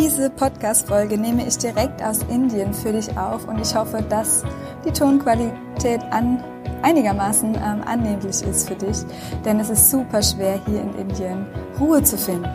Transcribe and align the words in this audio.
Diese 0.00 0.28
Podcast-Folge 0.28 1.16
nehme 1.16 1.46
ich 1.46 1.56
direkt 1.56 2.02
aus 2.02 2.18
Indien 2.28 2.74
für 2.74 2.92
dich 2.92 3.16
auf 3.16 3.46
und 3.46 3.60
ich 3.60 3.76
hoffe, 3.76 4.02
dass 4.08 4.42
die 4.84 4.90
Tonqualität 4.90 6.02
an 6.10 6.42
einigermaßen 6.82 7.54
ähm, 7.54 7.80
annehmlich 7.86 8.42
ist 8.42 8.68
für 8.68 8.74
dich, 8.74 8.98
denn 9.44 9.60
es 9.60 9.70
ist 9.70 9.92
super 9.92 10.20
schwer 10.20 10.58
hier 10.66 10.82
in 10.82 10.94
Indien 10.96 11.46
Ruhe 11.78 12.02
zu 12.02 12.18
finden. 12.18 12.50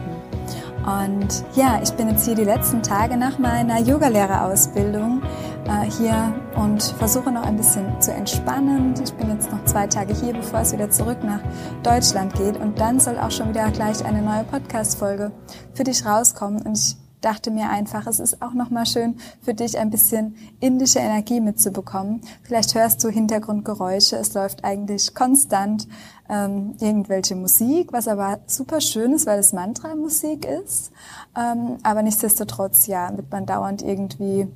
Und 0.86 1.46
ja, 1.56 1.80
ich 1.82 1.92
bin 1.92 2.10
jetzt 2.10 2.26
hier 2.26 2.36
die 2.36 2.44
letzten 2.44 2.84
Tage 2.84 3.16
nach 3.16 3.40
meiner 3.40 3.80
Yogalehrerausbildung 3.80 5.22
äh, 5.66 5.90
hier 5.90 6.36
und 6.56 6.84
versuche 6.84 7.32
noch 7.32 7.44
ein 7.44 7.56
bisschen 7.56 8.02
zu 8.02 8.12
entspannen. 8.12 8.96
Ich 9.02 9.14
bin 9.14 9.30
jetzt 9.30 9.50
noch 9.50 9.64
zwei 9.64 9.88
Tage 9.88 10.14
hier, 10.14 10.34
bevor 10.34 10.60
es 10.60 10.74
wieder 10.74 10.90
zurück 10.90 11.24
nach 11.24 11.42
Deutschland 11.84 12.34
geht. 12.34 12.58
Und 12.58 12.82
dann 12.82 13.00
soll 13.00 13.18
auch 13.18 13.32
schon 13.32 13.50
wieder 13.50 13.72
gleich 13.72 14.04
eine 14.04 14.22
neue 14.22 14.44
Podcast-Folge 14.44 15.32
für 15.74 15.86
dich 15.86 16.06
rauskommen. 16.06 16.62
Und 16.64 16.78
ich 16.78 16.98
dachte 17.22 17.52
mir 17.52 17.70
einfach, 17.70 18.08
es 18.08 18.20
ist 18.20 18.42
auch 18.42 18.54
nochmal 18.54 18.86
schön 18.86 19.18
für 19.42 19.54
dich 19.54 19.78
ein 19.78 19.90
bisschen 19.90 20.36
indische 20.60 21.00
Energie 21.00 21.42
mitzubekommen. 21.42 22.22
Vielleicht 22.44 22.76
hörst 22.76 23.04
du 23.04 23.10
Hintergrundgeräusche, 23.10 24.16
es 24.18 24.34
läuft 24.34 24.64
eigentlich 24.64 25.14
konstant 25.14 25.88
ähm, 26.30 26.76
irgendwelche 26.80 27.36
Musik, 27.36 27.92
was 27.92 28.08
aber 28.08 28.40
super 28.48 28.82
schön 28.82 29.14
ist, 29.14 29.26
weil 29.26 29.40
es 29.40 29.54
Mantra-Musik 29.54 30.46
ist. 30.46 30.92
Ähm, 31.38 31.78
aber 31.84 32.02
nichtsdestotrotz, 32.02 32.88
ja, 32.88 33.16
wird 33.16 33.32
man 33.32 33.46
dauernd 33.46 33.82
irgendwie 33.82 34.48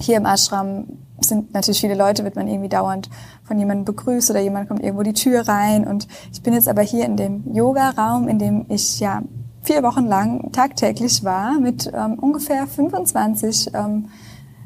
hier 0.00 0.16
im 0.16 0.26
Ashram 0.26 0.86
sind 1.20 1.54
natürlich 1.54 1.80
viele 1.80 1.94
Leute, 1.94 2.24
wird 2.24 2.36
man 2.36 2.48
irgendwie 2.48 2.68
dauernd 2.68 3.08
von 3.44 3.58
jemandem 3.58 3.84
begrüßt 3.84 4.30
oder 4.30 4.40
jemand 4.40 4.68
kommt 4.68 4.82
irgendwo 4.82 5.02
die 5.02 5.12
Tür 5.12 5.46
rein. 5.46 5.86
Und 5.86 6.08
ich 6.32 6.42
bin 6.42 6.54
jetzt 6.54 6.68
aber 6.68 6.82
hier 6.82 7.04
in 7.04 7.16
dem 7.16 7.54
Yoga-Raum, 7.54 8.28
in 8.28 8.38
dem 8.38 8.66
ich 8.68 8.98
ja 8.98 9.22
vier 9.62 9.82
Wochen 9.82 10.06
lang 10.06 10.52
tagtäglich 10.52 11.24
war 11.24 11.58
mit 11.58 11.90
ähm, 11.94 12.18
ungefähr 12.18 12.66
25 12.66 13.70
ähm, 13.74 14.08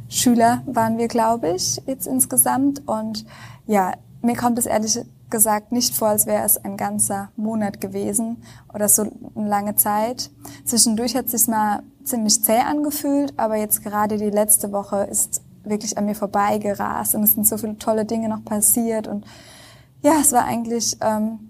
Schüler 0.09 0.63
waren 0.67 0.99
wir, 0.99 1.09
glaube 1.09 1.51
ich, 1.51 1.83
jetzt 1.87 2.07
insgesamt. 2.07 2.87
Und 2.87 3.27
ja, 3.67 3.93
mir 4.23 4.37
kommt 4.37 4.59
es 4.59 4.67
ehrlich 4.67 5.01
gesagt 5.31 5.73
nicht 5.73 5.95
vor, 5.95 6.09
als 6.09 6.27
wäre 6.27 6.45
es 6.45 6.57
ein 6.57 6.77
ganzer 6.77 7.31
Monat 7.37 7.81
gewesen 7.81 8.43
oder 8.73 8.89
so 8.89 9.11
eine 9.35 9.49
lange 9.49 9.75
Zeit. 9.75 10.31
Zwischendurch 10.65 11.17
hat 11.17 11.27
es 11.27 11.33
sich 11.33 11.49
mal 11.49 11.83
ziemlich 12.05 12.43
zäh 12.43 12.61
angefühlt, 12.61 13.35
aber 13.37 13.57
jetzt 13.57 13.83
gerade 13.83 14.17
die 14.17 14.31
letzte 14.31 14.71
Woche 14.71 15.03
ist 15.05 15.43
wirklich 15.65 15.99
an 15.99 16.07
mir 16.07 16.15
vorbeigerast 16.15 17.17
und 17.17 17.25
es 17.25 17.33
sind 17.33 17.47
so 17.47 17.59
viele 17.59 17.77
tolle 17.77 18.05
Dinge 18.05 18.29
noch 18.29 18.45
passiert 18.45 19.09
und 19.09 19.25
ja, 20.03 20.13
es 20.21 20.31
war 20.31 20.45
eigentlich 20.45 20.97
ähm, 21.01 21.41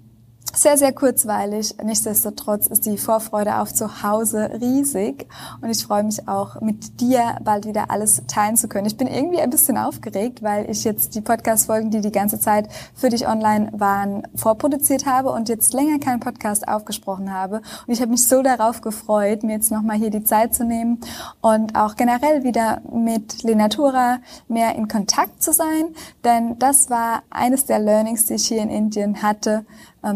sehr, 0.56 0.78
sehr 0.78 0.92
kurzweilig. 0.92 1.74
Nichtsdestotrotz 1.82 2.66
ist 2.66 2.86
die 2.86 2.96
Vorfreude 2.96 3.58
auf 3.58 3.74
zu 3.74 4.02
Hause 4.02 4.50
riesig 4.60 5.26
und 5.60 5.70
ich 5.70 5.84
freue 5.84 6.04
mich 6.04 6.26
auch 6.26 6.60
mit 6.60 7.00
dir 7.00 7.36
bald 7.44 7.66
wieder 7.66 7.90
alles 7.90 8.22
teilen 8.26 8.56
zu 8.56 8.66
können. 8.66 8.86
Ich 8.86 8.96
bin 8.96 9.06
irgendwie 9.06 9.40
ein 9.40 9.50
bisschen 9.50 9.76
aufgeregt, 9.76 10.42
weil 10.42 10.68
ich 10.70 10.84
jetzt 10.84 11.14
die 11.14 11.20
Podcast-Folgen, 11.20 11.90
die 11.90 12.00
die 12.00 12.12
ganze 12.12 12.40
Zeit 12.40 12.68
für 12.94 13.10
dich 13.10 13.28
online 13.28 13.70
waren, 13.74 14.26
vorproduziert 14.34 15.04
habe 15.04 15.30
und 15.30 15.48
jetzt 15.48 15.74
länger 15.74 15.98
keinen 15.98 16.20
Podcast 16.20 16.66
aufgesprochen 16.66 17.32
habe. 17.32 17.56
Und 17.86 17.92
ich 17.92 18.00
habe 18.00 18.10
mich 18.10 18.26
so 18.26 18.42
darauf 18.42 18.80
gefreut, 18.80 19.42
mir 19.42 19.56
jetzt 19.56 19.70
nochmal 19.70 19.96
hier 19.96 20.10
die 20.10 20.24
Zeit 20.24 20.54
zu 20.54 20.64
nehmen 20.64 21.00
und 21.42 21.76
auch 21.76 21.96
generell 21.96 22.44
wieder 22.44 22.80
mit 22.90 23.42
Lenatura 23.42 24.18
mehr 24.48 24.74
in 24.74 24.88
Kontakt 24.88 25.42
zu 25.42 25.52
sein, 25.52 25.94
denn 26.24 26.58
das 26.58 26.88
war 26.88 27.22
eines 27.30 27.66
der 27.66 27.78
Learnings, 27.78 28.26
die 28.26 28.34
ich 28.34 28.48
hier 28.48 28.62
in 28.62 28.70
Indien 28.70 29.22
hatte, 29.22 29.66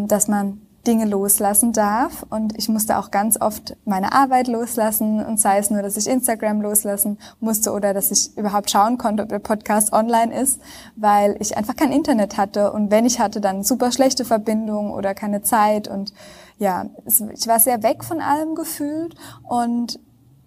dass 0.08 0.28
man 0.28 0.60
Dinge 0.86 1.04
loslassen 1.04 1.72
darf. 1.72 2.24
Und 2.30 2.56
ich 2.56 2.68
musste 2.68 2.98
auch 2.98 3.10
ganz 3.10 3.40
oft 3.40 3.76
meine 3.84 4.12
Arbeit 4.12 4.48
loslassen 4.48 5.24
und 5.24 5.38
sei 5.38 5.58
es 5.58 5.70
nur, 5.70 5.82
dass 5.82 5.96
ich 5.96 6.08
Instagram 6.08 6.62
loslassen 6.62 7.18
musste 7.38 7.72
oder 7.72 7.92
dass 7.92 8.10
ich 8.10 8.36
überhaupt 8.36 8.70
schauen 8.70 8.96
konnte, 8.96 9.22
ob 9.22 9.28
der 9.28 9.40
Podcast 9.40 9.92
online 9.92 10.34
ist, 10.38 10.60
weil 10.96 11.36
ich 11.40 11.56
einfach 11.56 11.76
kein 11.76 11.92
Internet 11.92 12.36
hatte. 12.36 12.72
Und 12.72 12.90
wenn 12.90 13.04
ich 13.04 13.20
hatte, 13.20 13.40
dann 13.40 13.62
super 13.62 13.92
schlechte 13.92 14.24
Verbindung 14.24 14.92
oder 14.92 15.14
keine 15.14 15.42
Zeit. 15.42 15.88
Und 15.88 16.12
ja, 16.58 16.86
ich 17.06 17.46
war 17.46 17.60
sehr 17.60 17.82
weg 17.82 18.04
von 18.04 18.20
allem 18.20 18.54
gefühlt 18.54 19.14
und 19.48 19.98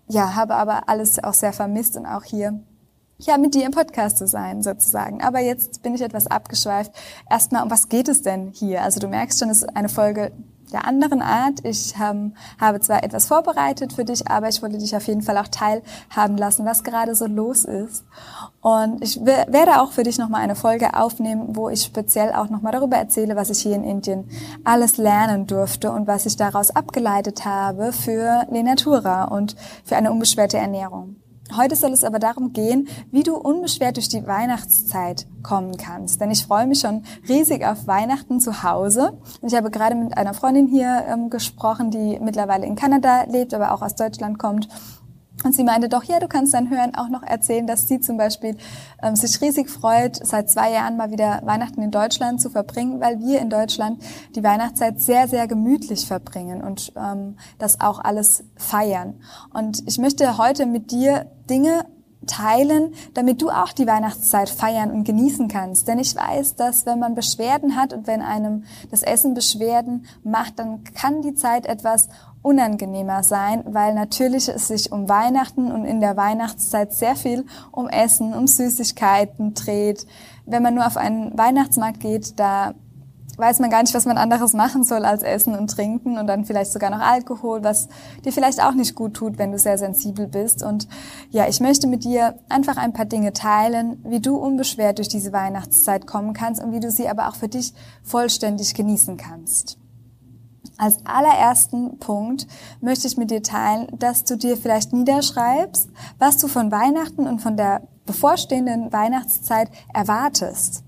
ja, 0.07 0.35
habe 0.35 0.55
aber 0.55 0.89
alles 0.89 1.23
auch 1.23 1.33
sehr 1.33 1.53
vermisst 1.53 1.95
und 1.95 2.05
auch 2.05 2.23
hier 2.23 2.59
ja, 3.17 3.37
mit 3.37 3.55
dir 3.55 3.65
im 3.65 3.71
Podcast 3.71 4.17
zu 4.17 4.27
sein, 4.27 4.63
sozusagen. 4.63 5.21
Aber 5.21 5.39
jetzt 5.39 5.81
bin 5.81 5.95
ich 5.95 6.01
etwas 6.01 6.27
abgeschweift. 6.27 6.91
Erstmal, 7.29 7.63
um 7.63 7.71
was 7.71 7.89
geht 7.89 8.07
es 8.07 8.21
denn 8.21 8.51
hier? 8.53 8.81
Also 8.81 8.99
du 8.99 9.07
merkst 9.07 9.39
schon, 9.39 9.49
es 9.49 9.63
ist 9.63 9.75
eine 9.75 9.89
Folge 9.89 10.31
der 10.73 10.85
anderen 10.87 11.21
Art. 11.21 11.63
Ich 11.63 11.93
ähm, 12.01 12.33
habe 12.59 12.79
zwar 12.81 13.03
etwas 13.03 13.27
vorbereitet 13.27 13.93
für 13.93 14.03
dich, 14.03 14.27
aber 14.27 14.49
ich 14.49 14.61
wollte 14.61 14.79
dich 14.79 14.95
auf 14.95 15.07
jeden 15.07 15.21
Fall 15.21 15.37
auch 15.37 15.47
teilhaben 15.47 16.37
lassen, 16.37 16.65
was 16.65 16.83
gerade 16.83 17.15
so 17.15 17.27
los 17.27 17.63
ist. 17.63 18.03
Und 18.61 19.03
ich 19.03 19.23
werde 19.23 19.81
auch 19.81 19.91
für 19.91 20.03
dich 20.03 20.17
nochmal 20.17 20.41
eine 20.41 20.55
Folge 20.55 20.95
aufnehmen, 20.95 21.55
wo 21.55 21.69
ich 21.69 21.83
speziell 21.83 22.33
auch 22.33 22.49
nochmal 22.49 22.73
darüber 22.73 22.97
erzähle, 22.97 23.35
was 23.35 23.49
ich 23.49 23.59
hier 23.59 23.75
in 23.75 23.83
Indien 23.83 24.27
alles 24.63 24.97
lernen 24.97 25.47
durfte 25.47 25.91
und 25.91 26.07
was 26.07 26.25
ich 26.25 26.35
daraus 26.35 26.75
abgeleitet 26.75 27.45
habe 27.45 27.93
für 27.93 28.45
Lenatura 28.49 29.25
und 29.25 29.55
für 29.85 29.95
eine 29.95 30.11
unbeschwerte 30.11 30.57
Ernährung. 30.57 31.22
Heute 31.55 31.75
soll 31.75 31.91
es 31.91 32.03
aber 32.03 32.19
darum 32.19 32.53
gehen, 32.53 32.87
wie 33.11 33.21
du 33.21 33.35
unbeschwert 33.35 33.97
durch 33.97 34.07
die 34.07 34.25
Weihnachtszeit 34.25 35.27
kommen 35.43 35.77
kannst. 35.77 36.21
Denn 36.21 36.31
ich 36.31 36.45
freue 36.45 36.65
mich 36.65 36.79
schon 36.79 37.03
riesig 37.27 37.65
auf 37.65 37.85
Weihnachten 37.85 38.39
zu 38.39 38.63
Hause. 38.63 39.19
Ich 39.41 39.53
habe 39.53 39.69
gerade 39.69 39.93
mit 39.93 40.17
einer 40.17 40.33
Freundin 40.33 40.67
hier 40.67 41.05
ähm, 41.07 41.29
gesprochen, 41.29 41.91
die 41.91 42.17
mittlerweile 42.19 42.65
in 42.65 42.75
Kanada 42.75 43.25
lebt, 43.27 43.53
aber 43.53 43.73
auch 43.73 43.81
aus 43.81 43.95
Deutschland 43.95 44.39
kommt 44.39 44.67
und 45.43 45.53
sie 45.53 45.63
meinte 45.63 45.89
doch, 45.89 46.03
ja, 46.03 46.19
du 46.19 46.27
kannst 46.27 46.53
dann 46.53 46.69
hören, 46.69 46.95
auch 46.95 47.09
noch 47.09 47.23
erzählen, 47.23 47.67
dass 47.67 47.87
sie 47.87 47.99
zum 47.99 48.17
Beispiel 48.17 48.57
ähm, 49.01 49.15
sich 49.15 49.41
riesig 49.41 49.69
freut, 49.69 50.15
seit 50.25 50.49
zwei 50.49 50.71
Jahren 50.71 50.97
mal 50.97 51.11
wieder 51.11 51.41
Weihnachten 51.43 51.81
in 51.81 51.91
Deutschland 51.91 52.41
zu 52.41 52.49
verbringen, 52.49 52.99
weil 52.99 53.19
wir 53.19 53.39
in 53.39 53.49
Deutschland 53.49 54.01
die 54.35 54.43
Weihnachtszeit 54.43 55.01
sehr, 55.01 55.27
sehr 55.27 55.47
gemütlich 55.47 56.07
verbringen 56.07 56.63
und 56.63 56.93
ähm, 56.95 57.37
das 57.59 57.81
auch 57.81 57.99
alles 57.99 58.43
feiern. 58.55 59.15
Und 59.53 59.83
ich 59.87 59.97
möchte 59.97 60.37
heute 60.37 60.65
mit 60.65 60.91
dir 60.91 61.27
Dinge 61.49 61.85
teilen, 62.27 62.93
damit 63.13 63.41
du 63.41 63.49
auch 63.49 63.73
die 63.73 63.87
Weihnachtszeit 63.87 64.49
feiern 64.49 64.91
und 64.91 65.03
genießen 65.03 65.47
kannst. 65.47 65.87
Denn 65.87 65.99
ich 65.99 66.15
weiß, 66.15 66.55
dass 66.55 66.85
wenn 66.85 66.99
man 66.99 67.15
Beschwerden 67.15 67.75
hat 67.75 67.93
und 67.93 68.07
wenn 68.07 68.21
einem 68.21 68.63
das 68.91 69.03
Essen 69.03 69.33
Beschwerden 69.33 70.05
macht, 70.23 70.59
dann 70.59 70.83
kann 70.83 71.21
die 71.21 71.35
Zeit 71.35 71.65
etwas 71.65 72.09
unangenehmer 72.43 73.23
sein, 73.23 73.63
weil 73.65 73.95
natürlich 73.95 74.49
es 74.49 74.67
sich 74.67 74.91
um 74.91 75.09
Weihnachten 75.09 75.71
und 75.71 75.85
in 75.85 76.01
der 76.01 76.15
Weihnachtszeit 76.15 76.93
sehr 76.93 77.15
viel 77.15 77.45
um 77.71 77.89
Essen, 77.89 78.33
um 78.33 78.45
Süßigkeiten 78.45 79.55
dreht. 79.55 80.05
Wenn 80.45 80.61
man 80.61 80.75
nur 80.75 80.85
auf 80.85 80.97
einen 80.97 81.35
Weihnachtsmarkt 81.37 82.01
geht, 82.01 82.39
da 82.39 82.75
weiß 83.37 83.59
man 83.59 83.69
gar 83.69 83.81
nicht, 83.81 83.93
was 83.93 84.05
man 84.05 84.17
anderes 84.17 84.53
machen 84.53 84.83
soll 84.83 85.05
als 85.05 85.23
essen 85.23 85.57
und 85.57 85.69
trinken 85.69 86.17
und 86.17 86.27
dann 86.27 86.45
vielleicht 86.45 86.71
sogar 86.71 86.89
noch 86.89 86.99
Alkohol, 86.99 87.63
was 87.63 87.87
dir 88.23 88.31
vielleicht 88.31 88.61
auch 88.61 88.73
nicht 88.73 88.93
gut 88.93 89.15
tut, 89.15 89.37
wenn 89.37 89.51
du 89.51 89.57
sehr 89.57 89.77
sensibel 89.77 90.27
bist. 90.27 90.63
Und 90.63 90.87
ja, 91.31 91.47
ich 91.47 91.59
möchte 91.59 91.87
mit 91.87 92.03
dir 92.03 92.35
einfach 92.49 92.77
ein 92.77 92.93
paar 92.93 93.05
Dinge 93.05 93.33
teilen, 93.33 93.99
wie 94.03 94.19
du 94.19 94.35
unbeschwert 94.35 94.99
durch 94.99 95.07
diese 95.07 95.33
Weihnachtszeit 95.33 96.05
kommen 96.05 96.33
kannst 96.33 96.61
und 96.61 96.73
wie 96.73 96.79
du 96.79 96.91
sie 96.91 97.09
aber 97.09 97.29
auch 97.29 97.35
für 97.35 97.47
dich 97.47 97.73
vollständig 98.03 98.75
genießen 98.75 99.17
kannst. 99.17 99.77
Als 100.77 101.05
allerersten 101.05 101.99
Punkt 101.99 102.47
möchte 102.81 103.07
ich 103.07 103.17
mit 103.17 103.31
dir 103.31 103.43
teilen, 103.43 103.87
dass 103.99 104.23
du 104.23 104.37
dir 104.37 104.57
vielleicht 104.57 104.91
niederschreibst, 104.91 105.89
was 106.19 106.37
du 106.37 106.47
von 106.47 106.71
Weihnachten 106.71 107.27
und 107.27 107.39
von 107.39 107.57
der 107.57 107.87
bevorstehenden 108.05 108.91
Weihnachtszeit 108.91 109.69
erwartest. 109.93 110.83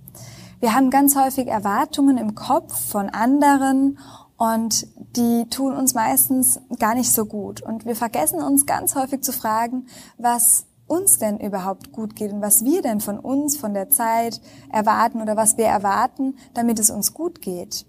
Wir 0.59 0.73
haben 0.73 0.89
ganz 0.89 1.15
häufig 1.15 1.47
Erwartungen 1.47 2.17
im 2.17 2.33
Kopf 2.33 2.89
von 2.89 3.09
anderen 3.09 3.99
und 4.37 4.87
die 5.15 5.47
tun 5.49 5.75
uns 5.75 5.93
meistens 5.93 6.59
gar 6.79 6.95
nicht 6.95 7.11
so 7.11 7.25
gut. 7.25 7.61
Und 7.61 7.85
wir 7.85 7.95
vergessen 7.95 8.41
uns 8.41 8.65
ganz 8.65 8.95
häufig 8.95 9.21
zu 9.21 9.31
fragen, 9.31 9.87
was 10.17 10.65
uns 10.87 11.17
denn 11.17 11.39
überhaupt 11.39 11.91
gut 11.91 12.15
geht 12.15 12.31
und 12.31 12.41
was 12.41 12.63
wir 12.63 12.81
denn 12.81 13.01
von 13.01 13.19
uns, 13.19 13.57
von 13.57 13.73
der 13.73 13.89
Zeit 13.89 14.41
erwarten 14.71 15.21
oder 15.21 15.35
was 15.35 15.57
wir 15.57 15.65
erwarten, 15.65 16.35
damit 16.53 16.79
es 16.79 16.89
uns 16.89 17.13
gut 17.13 17.41
geht. 17.41 17.85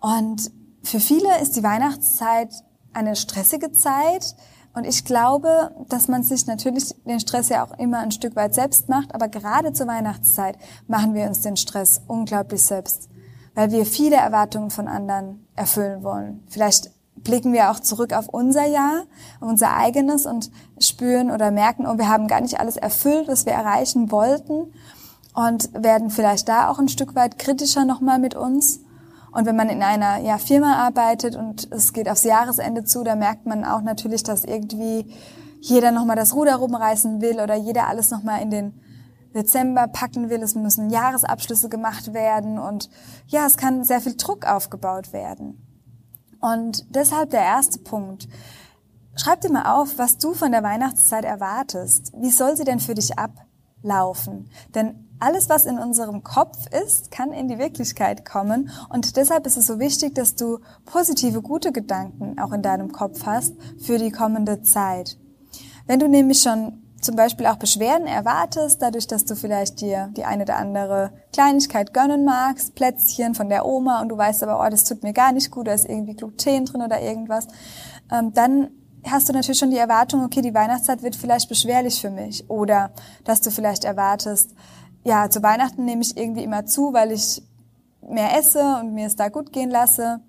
Und 0.00 0.50
für 0.84 1.00
viele 1.00 1.40
ist 1.40 1.56
die 1.56 1.62
Weihnachtszeit 1.62 2.50
eine 2.92 3.16
stressige 3.16 3.72
Zeit 3.72 4.36
Und 4.74 4.84
ich 4.86 5.04
glaube, 5.04 5.70
dass 5.88 6.08
man 6.08 6.24
sich 6.24 6.46
natürlich 6.46 6.94
den 7.04 7.20
Stress 7.20 7.48
ja 7.48 7.64
auch 7.64 7.78
immer 7.78 8.00
ein 8.00 8.10
Stück 8.10 8.34
weit 8.34 8.54
selbst 8.54 8.88
macht, 8.88 9.14
aber 9.14 9.28
gerade 9.28 9.72
zur 9.72 9.86
Weihnachtszeit 9.86 10.58
machen 10.88 11.14
wir 11.14 11.26
uns 11.26 11.40
den 11.40 11.56
Stress 11.56 12.02
unglaublich 12.08 12.64
selbst, 12.64 13.08
weil 13.54 13.70
wir 13.70 13.86
viele 13.86 14.16
Erwartungen 14.16 14.70
von 14.70 14.88
anderen 14.88 15.46
erfüllen 15.54 16.02
wollen. 16.02 16.42
Vielleicht 16.48 16.90
blicken 17.14 17.52
wir 17.52 17.70
auch 17.70 17.78
zurück 17.78 18.12
auf 18.12 18.28
unser 18.28 18.66
Jahr, 18.66 19.04
unser 19.40 19.76
eigenes 19.76 20.26
und 20.26 20.50
spüren 20.80 21.30
oder 21.30 21.52
merken, 21.52 21.86
oh, 21.86 21.96
wir 21.96 22.08
haben 22.08 22.26
gar 22.26 22.40
nicht 22.40 22.58
alles 22.58 22.76
erfüllt, 22.76 23.28
was 23.28 23.46
wir 23.46 23.52
erreichen 23.52 24.10
wollten 24.10 24.72
und 25.34 25.70
werden 25.72 26.10
vielleicht 26.10 26.48
da 26.48 26.68
auch 26.68 26.80
ein 26.80 26.88
Stück 26.88 27.14
weit 27.14 27.38
kritischer 27.38 27.84
nochmal 27.84 28.18
mit 28.18 28.34
uns. 28.34 28.80
Und 29.34 29.46
wenn 29.46 29.56
man 29.56 29.68
in 29.68 29.82
einer 29.82 30.18
ja, 30.18 30.38
Firma 30.38 30.76
arbeitet 30.76 31.34
und 31.34 31.70
es 31.72 31.92
geht 31.92 32.08
aufs 32.08 32.22
Jahresende 32.22 32.84
zu, 32.84 33.02
da 33.02 33.16
merkt 33.16 33.46
man 33.46 33.64
auch 33.64 33.82
natürlich, 33.82 34.22
dass 34.22 34.44
irgendwie 34.44 35.12
jeder 35.60 35.90
nochmal 35.90 36.14
das 36.14 36.34
Ruder 36.34 36.54
rumreißen 36.54 37.20
will 37.20 37.40
oder 37.40 37.56
jeder 37.56 37.88
alles 37.88 38.12
nochmal 38.12 38.42
in 38.42 38.50
den 38.50 38.80
Dezember 39.34 39.88
packen 39.88 40.30
will. 40.30 40.40
Es 40.40 40.54
müssen 40.54 40.88
Jahresabschlüsse 40.88 41.68
gemacht 41.68 42.14
werden 42.14 42.60
und 42.60 42.88
ja, 43.26 43.44
es 43.44 43.56
kann 43.56 43.82
sehr 43.82 44.00
viel 44.00 44.14
Druck 44.14 44.46
aufgebaut 44.46 45.12
werden. 45.12 45.60
Und 46.40 46.94
deshalb 46.94 47.30
der 47.30 47.42
erste 47.42 47.80
Punkt. 47.80 48.28
Schreib 49.16 49.40
dir 49.40 49.50
mal 49.50 49.74
auf, 49.74 49.98
was 49.98 50.18
du 50.18 50.34
von 50.34 50.52
der 50.52 50.62
Weihnachtszeit 50.62 51.24
erwartest. 51.24 52.12
Wie 52.16 52.30
soll 52.30 52.56
sie 52.56 52.64
denn 52.64 52.78
für 52.78 52.94
dich 52.94 53.18
ablaufen? 53.18 54.48
Denn 54.74 55.03
alles, 55.20 55.48
was 55.48 55.64
in 55.64 55.78
unserem 55.78 56.22
Kopf 56.22 56.66
ist, 56.84 57.10
kann 57.10 57.32
in 57.32 57.48
die 57.48 57.58
Wirklichkeit 57.58 58.24
kommen. 58.24 58.70
Und 58.88 59.16
deshalb 59.16 59.46
ist 59.46 59.56
es 59.56 59.66
so 59.66 59.78
wichtig, 59.78 60.14
dass 60.14 60.34
du 60.34 60.58
positive, 60.84 61.42
gute 61.42 61.72
Gedanken 61.72 62.38
auch 62.38 62.52
in 62.52 62.62
deinem 62.62 62.92
Kopf 62.92 63.24
hast 63.26 63.54
für 63.78 63.98
die 63.98 64.10
kommende 64.10 64.62
Zeit. 64.62 65.18
Wenn 65.86 66.00
du 66.00 66.08
nämlich 66.08 66.40
schon 66.40 66.84
zum 67.04 67.16
Beispiel 67.16 67.46
auch 67.46 67.56
Beschwerden 67.56 68.06
erwartest, 68.06 68.80
dadurch, 68.80 69.06
dass 69.06 69.24
du 69.24 69.36
vielleicht 69.36 69.80
dir 69.80 70.08
die 70.16 70.24
eine 70.24 70.44
oder 70.44 70.56
andere 70.56 71.12
Kleinigkeit 71.32 71.92
gönnen 71.92 72.24
magst, 72.24 72.74
Plätzchen 72.74 73.34
von 73.34 73.50
der 73.50 73.66
Oma 73.66 74.00
und 74.00 74.08
du 74.08 74.16
weißt 74.16 74.42
aber, 74.42 74.64
oh, 74.64 74.70
das 74.70 74.84
tut 74.84 75.02
mir 75.02 75.12
gar 75.12 75.32
nicht 75.32 75.50
gut, 75.50 75.66
da 75.66 75.72
ist 75.74 75.88
irgendwie 75.88 76.14
Gluten 76.14 76.64
drin 76.64 76.82
oder 76.82 77.00
irgendwas, 77.02 77.46
ähm, 78.10 78.32
dann 78.32 78.70
hast 79.06 79.28
du 79.28 79.34
natürlich 79.34 79.58
schon 79.58 79.70
die 79.70 79.76
Erwartung, 79.76 80.24
okay, 80.24 80.40
die 80.40 80.54
Weihnachtszeit 80.54 81.02
wird 81.02 81.14
vielleicht 81.14 81.50
beschwerlich 81.50 82.00
für 82.00 82.10
mich 82.10 82.48
oder 82.48 82.90
dass 83.24 83.42
du 83.42 83.50
vielleicht 83.50 83.84
erwartest, 83.84 84.54
ja, 85.04 85.28
zu 85.30 85.42
Weihnachten 85.42 85.84
nehme 85.84 86.02
ich 86.02 86.16
irgendwie 86.16 86.42
immer 86.42 86.66
zu, 86.66 86.92
weil 86.92 87.12
ich 87.12 87.42
mehr 88.08 88.36
esse 88.38 88.78
und 88.80 88.94
mir 88.94 89.06
es 89.06 89.16
da 89.16 89.28
gut 89.28 89.52
gehen 89.52 89.70
lasse. 89.70 90.20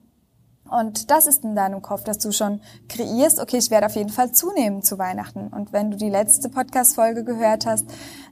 Und 0.70 1.12
das 1.12 1.28
ist 1.28 1.44
in 1.44 1.56
deinem 1.56 1.84
Kopf, 1.84 2.04
dass 2.04 2.18
du 2.18 2.32
schon 2.32 2.60
kreierst, 2.90 3.40
okay, 3.40 3.58
ich 3.58 3.70
werde 3.70 3.86
auf 3.86 3.96
jeden 3.96 4.10
Fall 4.10 4.32
zunehmen 4.32 4.82
zu 4.82 4.98
Weihnachten. 4.98 5.48
Und 5.48 5.74
wenn 5.74 5.92
du 5.92 5.98
die 5.98 6.10
letzte 6.10 6.50
Podcast-Folge 6.50 7.24
gehört 7.24 7.68
hast, 7.68 7.86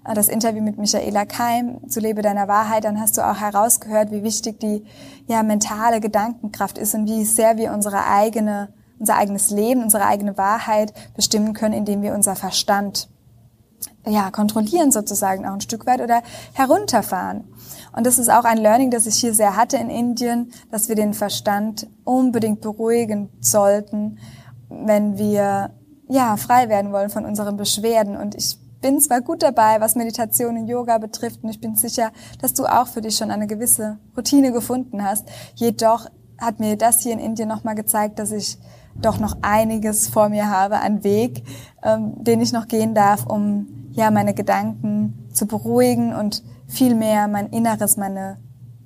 äh, 0.04 0.16
das 0.16 0.30
Interview 0.30 0.64
mit 0.64 0.80
Michaela 0.80 1.26
Keim 1.26 1.88
zu 1.88 2.00
Lebe 2.00 2.24
deiner 2.24 2.48
Wahrheit, 2.48 2.86
dann 2.86 3.00
hast 3.00 3.18
du 3.18 3.22
auch 3.22 3.40
herausgehört, 3.40 4.12
wie 4.12 4.24
wichtig 4.24 4.60
die 4.60 4.84
ja, 5.28 5.44
mentale 5.44 6.02
Gedankenkraft 6.02 6.80
ist 6.80 6.96
und 6.96 7.08
wie 7.08 7.24
sehr 7.24 7.58
wir 7.58 7.72
unsere 7.72 8.04
eigene, 8.06 8.74
unser 8.98 9.16
eigenes 9.16 9.52
Leben, 9.52 9.84
unsere 9.84 10.06
eigene 10.06 10.36
Wahrheit 10.36 10.92
bestimmen 11.16 11.54
können, 11.54 11.76
indem 11.76 12.02
wir 12.02 12.16
unser 12.16 12.36
Verstand 12.36 13.10
ja, 14.06 14.32
kontrollieren 14.32 14.92
sozusagen 14.92 15.46
auch 15.46 15.54
ein 15.54 15.62
Stück 15.62 15.86
weit 15.86 16.02
oder 16.02 16.22
herunterfahren. 16.54 17.46
Und 17.96 18.06
das 18.06 18.20
ist 18.20 18.30
auch 18.30 18.44
ein 18.44 18.58
Learning, 18.58 18.92
das 18.92 19.06
ich 19.06 19.16
hier 19.16 19.34
sehr 19.34 19.56
hatte 19.56 19.78
in 19.78 19.90
Indien, 19.90 20.52
dass 20.72 20.90
wir 20.90 20.96
den 20.96 21.14
Verstand 21.14 21.88
unbedingt 22.04 22.62
beruhigen 22.62 23.30
sollten, 23.40 24.18
wenn 24.70 25.18
wir 25.18 25.72
ja 26.10 26.36
frei 26.38 26.70
werden 26.70 26.92
wollen 26.92 27.10
von 27.10 27.26
unseren 27.26 27.56
Beschwerden. 27.56 28.18
Und 28.18 28.36
ich 28.36 28.58
bin 28.82 29.00
zwar 29.00 29.22
gut 29.22 29.42
dabei, 29.42 29.80
was 29.80 29.96
Meditation 29.96 30.58
und 30.58 30.68
Yoga 30.68 30.98
betrifft, 30.98 31.44
und 31.44 31.50
ich 31.50 31.62
bin 31.62 31.76
sicher, 31.76 32.12
dass 32.42 32.54
du 32.54 32.66
auch 32.66 32.88
für 32.88 33.02
dich 33.02 33.16
schon 33.16 33.32
eine 33.32 33.48
gewisse 33.48 34.00
Routine 34.18 34.52
gefunden 34.52 35.04
hast. 35.04 35.28
Jedoch 35.56 36.08
hat 36.38 36.60
mir 36.60 36.76
das 36.76 37.02
hier 37.02 37.14
in 37.14 37.20
Indien 37.20 37.48
nochmal 37.48 37.76
gezeigt, 37.76 38.20
dass 38.20 38.32
ich 38.32 38.58
doch 38.96 39.20
noch 39.20 39.38
einiges 39.42 40.08
vor 40.08 40.30
mir 40.30 40.50
habe, 40.50 40.80
an 40.80 41.04
Weg, 41.04 41.44
ähm, 41.84 42.24
den 42.24 42.42
ich 42.42 42.54
noch 42.54 42.68
gehen 42.68 42.94
darf, 42.94 43.26
um 43.26 43.68
ja 43.92 44.12
meine 44.12 44.34
Gedanken 44.34 45.28
zu 45.32 45.46
beruhigen 45.46 46.14
und 46.16 46.44
vielmehr 46.68 47.28
mein 47.28 47.48
Inneres, 47.50 47.98
meine 47.98 48.38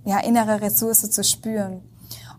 ja, 0.04 0.20
innere 0.20 0.62
Ressource 0.62 1.10
zu 1.10 1.24
spüren. 1.24 1.82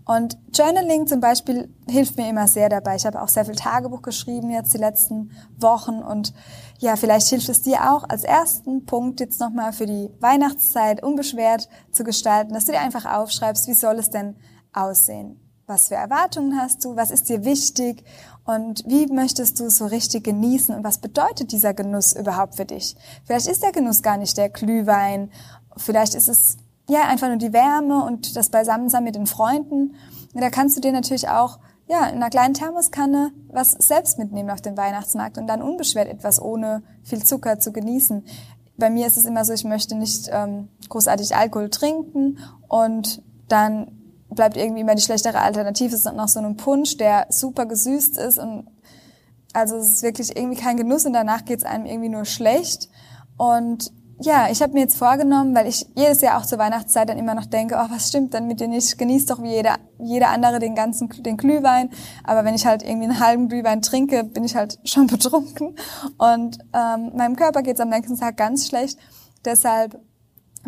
Und 0.08 0.38
Journaling 0.54 1.06
zum 1.06 1.20
Beispiel 1.20 1.68
hilft 1.86 2.16
mir 2.16 2.30
immer 2.30 2.48
sehr 2.48 2.70
dabei. 2.70 2.96
Ich 2.96 3.04
habe 3.04 3.20
auch 3.20 3.28
sehr 3.28 3.44
viel 3.44 3.56
Tagebuch 3.56 4.00
geschrieben 4.00 4.50
jetzt 4.50 4.72
die 4.72 4.78
letzten 4.78 5.32
Wochen 5.58 5.98
und 5.98 6.32
ja, 6.78 6.96
vielleicht 6.96 7.28
hilft 7.28 7.50
es 7.50 7.60
dir 7.60 7.92
auch 7.92 8.08
als 8.08 8.24
ersten 8.24 8.86
Punkt 8.86 9.20
jetzt 9.20 9.38
nochmal 9.38 9.74
für 9.74 9.84
die 9.84 10.08
Weihnachtszeit 10.20 11.02
unbeschwert 11.02 11.68
zu 11.92 12.04
gestalten, 12.04 12.54
dass 12.54 12.64
du 12.64 12.72
dir 12.72 12.80
einfach 12.80 13.04
aufschreibst, 13.04 13.68
wie 13.68 13.74
soll 13.74 13.98
es 13.98 14.08
denn 14.08 14.36
aussehen? 14.72 15.47
Was 15.68 15.88
für 15.88 15.96
Erwartungen 15.96 16.58
hast 16.58 16.82
du? 16.86 16.96
Was 16.96 17.10
ist 17.10 17.28
dir 17.28 17.44
wichtig? 17.44 18.02
Und 18.46 18.84
wie 18.86 19.06
möchtest 19.06 19.60
du 19.60 19.64
es 19.64 19.76
so 19.76 19.84
richtig 19.84 20.24
genießen? 20.24 20.74
Und 20.74 20.82
was 20.82 20.96
bedeutet 20.96 21.52
dieser 21.52 21.74
Genuss 21.74 22.14
überhaupt 22.14 22.54
für 22.54 22.64
dich? 22.64 22.96
Vielleicht 23.26 23.48
ist 23.48 23.62
der 23.62 23.72
Genuss 23.72 24.02
gar 24.02 24.16
nicht 24.16 24.38
der 24.38 24.48
Glühwein. 24.48 25.30
Vielleicht 25.76 26.14
ist 26.14 26.30
es 26.30 26.56
ja 26.88 27.02
einfach 27.02 27.28
nur 27.28 27.36
die 27.36 27.52
Wärme 27.52 28.02
und 28.02 28.34
das 28.34 28.48
Beisammensein 28.48 29.04
mit 29.04 29.14
den 29.14 29.26
Freunden. 29.26 29.94
Und 30.32 30.40
da 30.40 30.48
kannst 30.48 30.74
du 30.78 30.80
dir 30.80 30.92
natürlich 30.92 31.28
auch 31.28 31.58
ja, 31.86 32.06
in 32.06 32.16
einer 32.16 32.30
kleinen 32.30 32.54
Thermoskanne 32.54 33.32
was 33.48 33.72
selbst 33.72 34.18
mitnehmen 34.18 34.48
auf 34.48 34.62
den 34.62 34.78
Weihnachtsmarkt 34.78 35.36
und 35.36 35.48
dann 35.48 35.60
unbeschwert 35.60 36.08
etwas 36.08 36.40
ohne 36.40 36.82
viel 37.02 37.22
Zucker 37.22 37.58
zu 37.58 37.72
genießen. 37.72 38.24
Bei 38.78 38.88
mir 38.88 39.06
ist 39.06 39.18
es 39.18 39.26
immer 39.26 39.44
so, 39.44 39.52
ich 39.52 39.64
möchte 39.64 39.96
nicht 39.96 40.30
ähm, 40.32 40.68
großartig 40.88 41.36
Alkohol 41.36 41.68
trinken 41.68 42.38
und 42.68 43.22
dann 43.48 43.97
bleibt 44.30 44.56
irgendwie 44.56 44.82
immer 44.82 44.94
die 44.94 45.02
schlechtere 45.02 45.40
Alternative, 45.40 45.94
es 45.94 46.04
ist 46.04 46.12
noch 46.12 46.28
so 46.28 46.40
ein 46.40 46.56
Punsch, 46.56 46.96
der 46.96 47.26
super 47.30 47.66
gesüßt 47.66 48.18
ist 48.18 48.38
und 48.38 48.68
also 49.52 49.76
es 49.76 49.88
ist 49.88 50.02
wirklich 50.02 50.36
irgendwie 50.36 50.60
kein 50.60 50.76
Genuss 50.76 51.06
und 51.06 51.12
danach 51.12 51.44
geht's 51.44 51.64
einem 51.64 51.86
irgendwie 51.86 52.10
nur 52.10 52.24
schlecht. 52.24 52.88
Und 53.36 53.92
ja, 54.20 54.48
ich 54.50 54.62
habe 54.62 54.72
mir 54.72 54.80
jetzt 54.80 54.98
vorgenommen, 54.98 55.54
weil 55.54 55.68
ich 55.68 55.86
jedes 55.94 56.20
Jahr 56.20 56.38
auch 56.38 56.46
zur 56.46 56.58
Weihnachtszeit 56.58 57.08
dann 57.08 57.18
immer 57.18 57.34
noch 57.34 57.46
denke, 57.46 57.76
oh, 57.76 57.86
was 57.90 58.08
stimmt 58.08 58.34
denn 58.34 58.48
mit 58.48 58.58
dir 58.58 58.66
nicht? 58.66 58.98
Genieß 58.98 59.26
doch 59.26 59.42
wie 59.42 59.50
jeder, 59.50 59.76
jeder 59.98 60.30
andere 60.30 60.58
den 60.58 60.74
ganzen 60.74 61.08
den 61.08 61.36
Glühwein. 61.36 61.90
Aber 62.24 62.44
wenn 62.44 62.54
ich 62.54 62.66
halt 62.66 62.82
irgendwie 62.82 63.04
einen 63.04 63.20
halben 63.20 63.48
Glühwein 63.48 63.80
trinke, 63.80 64.24
bin 64.24 64.44
ich 64.44 64.56
halt 64.56 64.78
schon 64.84 65.06
betrunken. 65.08 65.76
Und 66.18 66.58
ähm, 66.74 67.12
meinem 67.14 67.36
Körper 67.36 67.62
geht's 67.62 67.80
am 67.80 67.90
nächsten 67.90 68.18
Tag 68.18 68.36
ganz 68.36 68.66
schlecht. 68.66 68.98
Deshalb 69.44 70.00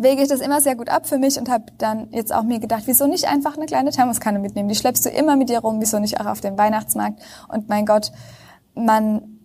wege 0.01 0.21
ich 0.21 0.27
das 0.27 0.41
immer 0.41 0.61
sehr 0.61 0.75
gut 0.75 0.89
ab 0.89 1.07
für 1.07 1.17
mich 1.17 1.37
und 1.37 1.49
habe 1.49 1.65
dann 1.77 2.07
jetzt 2.11 2.33
auch 2.33 2.43
mir 2.43 2.59
gedacht, 2.59 2.83
wieso 2.85 3.07
nicht 3.07 3.27
einfach 3.27 3.57
eine 3.57 3.65
kleine 3.65 3.91
Thermoskanne 3.91 4.39
mitnehmen? 4.39 4.69
Die 4.69 4.75
schleppst 4.75 5.05
du 5.05 5.09
immer 5.09 5.35
mit 5.35 5.49
dir 5.49 5.59
rum, 5.59 5.79
wieso 5.79 5.99
nicht 5.99 6.19
auch 6.19 6.25
auf 6.25 6.41
dem 6.41 6.57
Weihnachtsmarkt? 6.57 7.19
Und 7.47 7.69
mein 7.69 7.85
Gott, 7.85 8.11
man 8.73 9.39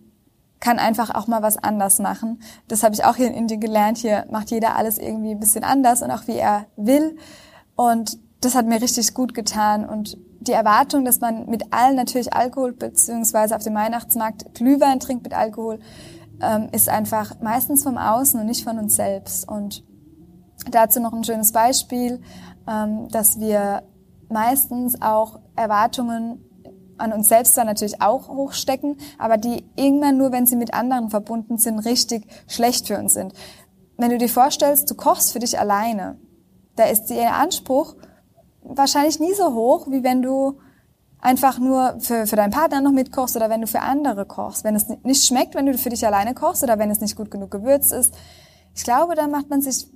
kann 0.59 0.79
einfach 0.79 1.13
auch 1.13 1.27
mal 1.27 1.41
was 1.41 1.57
anders 1.57 1.99
machen. 1.99 2.41
Das 2.67 2.83
habe 2.83 2.95
ich 2.95 3.03
auch 3.03 3.15
hier 3.15 3.27
in 3.27 3.33
Indien 3.33 3.59
gelernt. 3.59 3.97
Hier 3.97 4.25
macht 4.31 4.49
jeder 4.49 4.75
alles 4.75 4.97
irgendwie 4.97 5.31
ein 5.31 5.39
bisschen 5.39 5.63
anders 5.63 6.01
und 6.01 6.11
auch 6.11 6.27
wie 6.27 6.37
er 6.37 6.65
will. 6.75 7.17
Und 7.75 8.17
das 8.41 8.55
hat 8.55 8.65
mir 8.65 8.81
richtig 8.81 9.13
gut 9.13 9.33
getan. 9.33 9.87
Und 9.87 10.17
die 10.39 10.51
Erwartung, 10.51 11.05
dass 11.05 11.19
man 11.19 11.47
mit 11.47 11.73
allen 11.73 11.95
natürlich 11.95 12.33
Alkohol 12.33 12.73
beziehungsweise 12.73 13.55
auf 13.55 13.63
dem 13.63 13.75
Weihnachtsmarkt 13.75 14.55
Glühwein 14.55 14.99
trinkt 14.99 15.23
mit 15.23 15.33
Alkohol, 15.33 15.79
ähm, 16.41 16.69
ist 16.71 16.89
einfach 16.89 17.39
meistens 17.41 17.83
vom 17.83 17.97
Außen 17.97 18.39
und 18.39 18.45
nicht 18.45 18.63
von 18.63 18.79
uns 18.79 18.95
selbst. 18.95 19.47
Und 19.47 19.83
Dazu 20.71 20.99
noch 20.99 21.13
ein 21.13 21.23
schönes 21.23 21.51
Beispiel, 21.51 22.21
ähm, 22.67 23.07
dass 23.09 23.39
wir 23.39 23.83
meistens 24.29 25.01
auch 25.01 25.39
Erwartungen 25.55 26.43
an 26.97 27.13
uns 27.13 27.29
selbst 27.29 27.53
zwar 27.53 27.65
natürlich 27.65 28.01
auch 28.01 28.27
hochstecken, 28.27 28.97
aber 29.17 29.37
die 29.37 29.63
irgendwann 29.75 30.17
nur, 30.17 30.31
wenn 30.31 30.45
sie 30.45 30.55
mit 30.55 30.73
anderen 30.73 31.09
verbunden 31.09 31.57
sind, 31.57 31.79
richtig 31.79 32.25
schlecht 32.47 32.87
für 32.87 32.97
uns 32.97 33.13
sind. 33.13 33.33
Wenn 33.97 34.09
du 34.09 34.17
dir 34.17 34.29
vorstellst, 34.29 34.89
du 34.89 34.95
kochst 34.95 35.31
für 35.31 35.39
dich 35.39 35.59
alleine, 35.59 36.17
da 36.75 36.85
ist 36.85 37.05
der 37.07 37.35
Anspruch 37.35 37.95
wahrscheinlich 38.61 39.19
nie 39.19 39.33
so 39.33 39.53
hoch, 39.53 39.87
wie 39.89 40.03
wenn 40.03 40.21
du 40.21 40.59
einfach 41.19 41.57
nur 41.57 41.97
für, 41.99 42.27
für 42.27 42.35
deinen 42.35 42.51
Partner 42.51 42.81
noch 42.81 42.91
mitkochst 42.91 43.35
oder 43.35 43.49
wenn 43.49 43.61
du 43.61 43.67
für 43.67 43.81
andere 43.81 44.25
kochst. 44.25 44.63
Wenn 44.63 44.75
es 44.75 44.87
nicht 45.03 45.25
schmeckt, 45.25 45.55
wenn 45.55 45.65
du 45.65 45.77
für 45.77 45.89
dich 45.89 46.05
alleine 46.05 46.33
kochst 46.33 46.63
oder 46.63 46.77
wenn 46.77 46.91
es 46.91 46.99
nicht 46.99 47.15
gut 47.15 47.31
genug 47.31 47.49
gewürzt 47.51 47.91
ist. 47.91 48.13
Ich 48.75 48.83
glaube, 48.83 49.15
da 49.15 49.27
macht 49.27 49.49
man 49.49 49.61
sich 49.61 49.87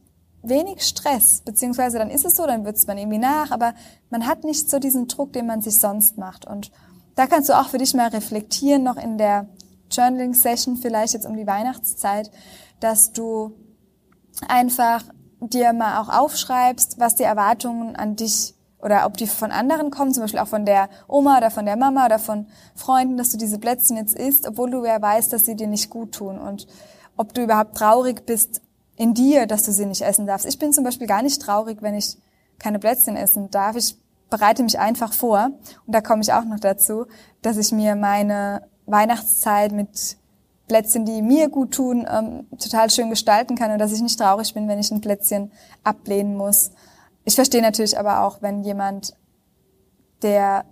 wenig 0.43 0.83
Stress, 0.83 1.41
beziehungsweise 1.41 1.97
dann 1.97 2.09
ist 2.09 2.25
es 2.25 2.35
so, 2.35 2.45
dann 2.45 2.65
würzt 2.65 2.87
man 2.87 2.97
irgendwie 2.97 3.17
nach, 3.17 3.51
aber 3.51 3.73
man 4.09 4.25
hat 4.25 4.43
nicht 4.43 4.69
so 4.69 4.79
diesen 4.79 5.07
Druck, 5.07 5.33
den 5.33 5.45
man 5.45 5.61
sich 5.61 5.77
sonst 5.77 6.17
macht. 6.17 6.45
Und 6.45 6.71
da 7.15 7.27
kannst 7.27 7.49
du 7.49 7.59
auch 7.59 7.69
für 7.69 7.77
dich 7.77 7.93
mal 7.93 8.07
reflektieren, 8.07 8.83
noch 8.83 8.97
in 8.97 9.17
der 9.17 9.47
Journaling-Session, 9.91 10.77
vielleicht 10.77 11.13
jetzt 11.13 11.25
um 11.25 11.35
die 11.35 11.47
Weihnachtszeit, 11.47 12.31
dass 12.79 13.11
du 13.11 13.53
einfach 14.47 15.03
dir 15.39 15.73
mal 15.73 16.01
auch 16.01 16.09
aufschreibst, 16.09 16.99
was 16.99 17.15
die 17.15 17.23
Erwartungen 17.23 17.95
an 17.95 18.15
dich 18.15 18.55
oder 18.81 19.05
ob 19.05 19.17
die 19.17 19.27
von 19.27 19.51
anderen 19.51 19.91
kommen, 19.91 20.13
zum 20.13 20.23
Beispiel 20.23 20.39
auch 20.39 20.47
von 20.47 20.65
der 20.65 20.89
Oma 21.07 21.37
oder 21.37 21.51
von 21.51 21.65
der 21.65 21.75
Mama 21.75 22.05
oder 22.05 22.17
von 22.17 22.47
Freunden, 22.75 23.17
dass 23.17 23.29
du 23.29 23.37
diese 23.37 23.59
Plätzchen 23.59 23.97
jetzt 23.97 24.15
isst, 24.15 24.47
obwohl 24.47 24.71
du 24.71 24.83
ja 24.83 24.99
weißt, 24.99 25.31
dass 25.31 25.45
sie 25.45 25.55
dir 25.55 25.67
nicht 25.67 25.89
gut 25.89 26.13
tun 26.13 26.39
und 26.39 26.67
ob 27.15 27.33
du 27.33 27.43
überhaupt 27.43 27.77
traurig 27.77 28.25
bist 28.25 28.61
in 29.01 29.15
dir, 29.15 29.47
dass 29.47 29.63
du 29.63 29.71
sie 29.71 29.87
nicht 29.87 30.03
essen 30.03 30.27
darfst. 30.27 30.45
Ich 30.45 30.59
bin 30.59 30.73
zum 30.73 30.83
Beispiel 30.83 31.07
gar 31.07 31.23
nicht 31.23 31.41
traurig, 31.41 31.81
wenn 31.81 31.95
ich 31.95 32.19
keine 32.59 32.77
Plätzchen 32.77 33.15
essen 33.15 33.49
darf. 33.49 33.75
Ich 33.75 33.97
bereite 34.29 34.61
mich 34.61 34.77
einfach 34.77 35.11
vor 35.11 35.49
und 35.87 35.95
da 35.95 36.01
komme 36.01 36.21
ich 36.21 36.31
auch 36.31 36.45
noch 36.45 36.59
dazu, 36.59 37.07
dass 37.41 37.57
ich 37.57 37.71
mir 37.71 37.95
meine 37.95 38.61
Weihnachtszeit 38.85 39.71
mit 39.71 40.17
Plätzchen, 40.67 41.05
die 41.05 41.23
mir 41.23 41.49
gut 41.49 41.71
tun, 41.73 42.07
ähm, 42.07 42.45
total 42.59 42.91
schön 42.91 43.09
gestalten 43.09 43.55
kann 43.55 43.71
und 43.71 43.79
dass 43.79 43.91
ich 43.91 44.03
nicht 44.03 44.19
traurig 44.19 44.53
bin, 44.53 44.67
wenn 44.67 44.77
ich 44.77 44.91
ein 44.91 45.01
Plätzchen 45.01 45.51
ablehnen 45.83 46.37
muss. 46.37 46.69
Ich 47.25 47.33
verstehe 47.33 47.63
natürlich 47.63 47.97
aber 47.97 48.21
auch, 48.21 48.43
wenn 48.43 48.63
jemand, 48.63 49.15
der 50.21 50.65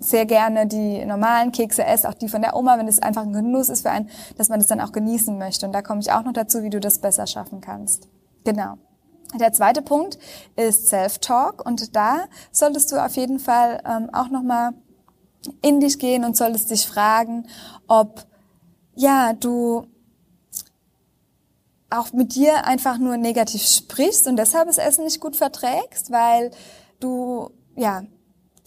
sehr 0.00 0.24
gerne 0.24 0.66
die 0.66 1.04
normalen 1.04 1.52
Kekse 1.52 1.84
esst, 1.84 2.06
auch 2.06 2.14
die 2.14 2.28
von 2.28 2.40
der 2.40 2.56
Oma, 2.56 2.78
wenn 2.78 2.88
es 2.88 3.00
einfach 3.00 3.22
ein 3.22 3.34
Genuss 3.34 3.68
ist 3.68 3.82
für 3.82 3.90
einen, 3.90 4.08
dass 4.36 4.48
man 4.48 4.58
das 4.58 4.66
dann 4.66 4.80
auch 4.80 4.92
genießen 4.92 5.36
möchte. 5.38 5.66
Und 5.66 5.72
da 5.72 5.82
komme 5.82 6.00
ich 6.00 6.10
auch 6.10 6.24
noch 6.24 6.32
dazu, 6.32 6.62
wie 6.62 6.70
du 6.70 6.80
das 6.80 6.98
besser 6.98 7.26
schaffen 7.26 7.60
kannst. 7.60 8.08
Genau. 8.44 8.78
Der 9.38 9.52
zweite 9.52 9.82
Punkt 9.82 10.18
ist 10.56 10.88
Self-Talk 10.88 11.64
und 11.64 11.94
da 11.94 12.24
solltest 12.50 12.90
du 12.90 12.96
auf 12.96 13.14
jeden 13.14 13.38
Fall 13.38 13.80
ähm, 13.86 14.08
auch 14.12 14.28
nochmal 14.28 14.72
in 15.62 15.80
dich 15.80 15.98
gehen 15.98 16.24
und 16.24 16.36
solltest 16.36 16.70
dich 16.70 16.86
fragen, 16.86 17.46
ob 17.86 18.26
ja 18.96 19.32
du 19.34 19.86
auch 21.90 22.12
mit 22.12 22.34
dir 22.34 22.64
einfach 22.64 22.98
nur 22.98 23.16
negativ 23.18 23.62
sprichst 23.62 24.26
und 24.26 24.36
deshalb 24.36 24.66
das 24.66 24.78
Essen 24.78 25.04
nicht 25.04 25.20
gut 25.20 25.36
verträgst, 25.36 26.10
weil 26.10 26.50
du 27.00 27.50
ja 27.76 28.02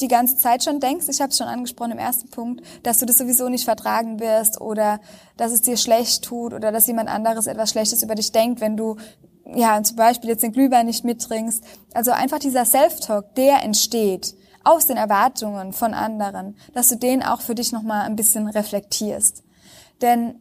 die 0.03 0.07
ganze 0.09 0.37
Zeit 0.37 0.63
schon 0.63 0.79
denkst, 0.79 1.07
ich 1.09 1.21
habe 1.21 1.31
es 1.31 1.37
schon 1.37 1.47
angesprochen 1.47 1.91
im 1.91 1.97
ersten 1.97 2.29
Punkt, 2.29 2.61
dass 2.83 2.99
du 2.99 3.05
das 3.05 3.17
sowieso 3.17 3.49
nicht 3.49 3.65
vertragen 3.65 4.19
wirst 4.19 4.59
oder 4.59 4.99
dass 5.37 5.51
es 5.51 5.61
dir 5.61 5.77
schlecht 5.77 6.23
tut 6.23 6.53
oder 6.53 6.71
dass 6.71 6.87
jemand 6.87 7.09
anderes 7.09 7.47
etwas 7.47 7.71
Schlechtes 7.71 8.03
über 8.03 8.15
dich 8.15 8.31
denkt, 8.31 8.61
wenn 8.61 8.77
du 8.77 8.97
ja 9.45 9.81
zum 9.81 9.95
Beispiel 9.95 10.29
jetzt 10.29 10.43
den 10.43 10.51
Glühwein 10.51 10.85
nicht 10.85 11.05
mittrinkst. 11.05 11.63
Also 11.93 12.11
einfach 12.11 12.39
dieser 12.39 12.65
Self-Talk, 12.65 13.35
der 13.35 13.63
entsteht 13.63 14.35
aus 14.63 14.87
den 14.87 14.97
Erwartungen 14.97 15.73
von 15.73 15.93
anderen, 15.93 16.57
dass 16.73 16.89
du 16.89 16.95
den 16.95 17.23
auch 17.23 17.41
für 17.41 17.55
dich 17.55 17.71
nochmal 17.71 18.05
ein 18.05 18.15
bisschen 18.15 18.47
reflektierst. 18.47 19.43
Denn 20.01 20.35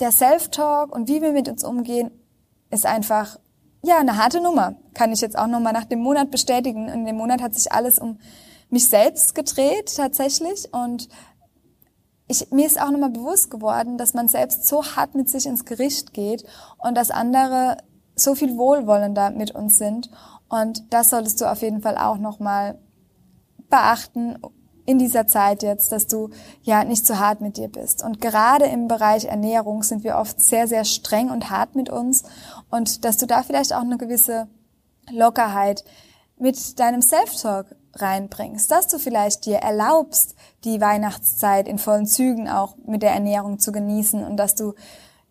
der 0.00 0.12
Self-Talk 0.12 0.94
und 0.94 1.08
wie 1.08 1.22
wir 1.22 1.32
mit 1.32 1.48
uns 1.48 1.64
umgehen, 1.64 2.10
ist 2.70 2.86
einfach 2.86 3.38
ja 3.82 3.98
eine 3.98 4.16
harte 4.16 4.40
Nummer. 4.40 4.76
Kann 4.94 5.12
ich 5.12 5.20
jetzt 5.20 5.38
auch 5.38 5.46
nochmal 5.46 5.72
nach 5.72 5.84
dem 5.84 6.00
Monat 6.00 6.30
bestätigen. 6.30 6.88
In 6.88 7.04
dem 7.04 7.16
Monat 7.16 7.42
hat 7.42 7.54
sich 7.54 7.72
alles 7.72 7.98
um 7.98 8.18
mich 8.72 8.88
selbst 8.88 9.34
gedreht 9.34 9.94
tatsächlich 9.96 10.72
und 10.72 11.08
ich, 12.26 12.50
mir 12.50 12.66
ist 12.66 12.80
auch 12.80 12.90
nochmal 12.90 13.10
bewusst 13.10 13.50
geworden, 13.50 13.98
dass 13.98 14.14
man 14.14 14.28
selbst 14.28 14.66
so 14.66 14.84
hart 14.84 15.14
mit 15.14 15.28
sich 15.28 15.46
ins 15.46 15.64
Gericht 15.64 16.14
geht 16.14 16.44
und 16.78 16.96
dass 16.96 17.10
andere 17.10 17.76
so 18.14 18.34
viel 18.34 18.56
wohlwollender 18.56 19.30
mit 19.30 19.50
uns 19.50 19.76
sind. 19.76 20.10
Und 20.48 20.92
das 20.92 21.10
solltest 21.10 21.40
du 21.40 21.50
auf 21.50 21.60
jeden 21.60 21.82
Fall 21.82 21.98
auch 21.98 22.18
nochmal 22.18 22.78
beachten 23.68 24.38
in 24.84 24.98
dieser 24.98 25.26
Zeit 25.26 25.62
jetzt, 25.62 25.92
dass 25.92 26.06
du 26.06 26.30
ja 26.62 26.84
nicht 26.84 27.06
zu 27.06 27.18
hart 27.18 27.40
mit 27.40 27.56
dir 27.56 27.68
bist. 27.68 28.02
Und 28.02 28.20
gerade 28.20 28.64
im 28.66 28.88
Bereich 28.88 29.26
Ernährung 29.26 29.82
sind 29.82 30.02
wir 30.02 30.16
oft 30.16 30.40
sehr, 30.40 30.66
sehr 30.66 30.84
streng 30.84 31.30
und 31.30 31.50
hart 31.50 31.74
mit 31.74 31.90
uns. 31.90 32.24
Und 32.70 33.04
dass 33.04 33.16
du 33.18 33.26
da 33.26 33.42
vielleicht 33.42 33.72
auch 33.72 33.82
eine 33.82 33.98
gewisse 33.98 34.48
Lockerheit 35.10 35.84
mit 36.38 36.78
deinem 36.80 37.02
Self-Talk 37.02 37.66
reinbringst, 37.94 38.70
dass 38.70 38.88
du 38.88 38.98
vielleicht 38.98 39.46
dir 39.46 39.58
erlaubst, 39.58 40.34
die 40.64 40.80
Weihnachtszeit 40.80 41.68
in 41.68 41.78
vollen 41.78 42.06
Zügen 42.06 42.48
auch 42.48 42.76
mit 42.86 43.02
der 43.02 43.12
Ernährung 43.12 43.58
zu 43.58 43.72
genießen 43.72 44.24
und 44.24 44.36
dass 44.36 44.54
du 44.54 44.74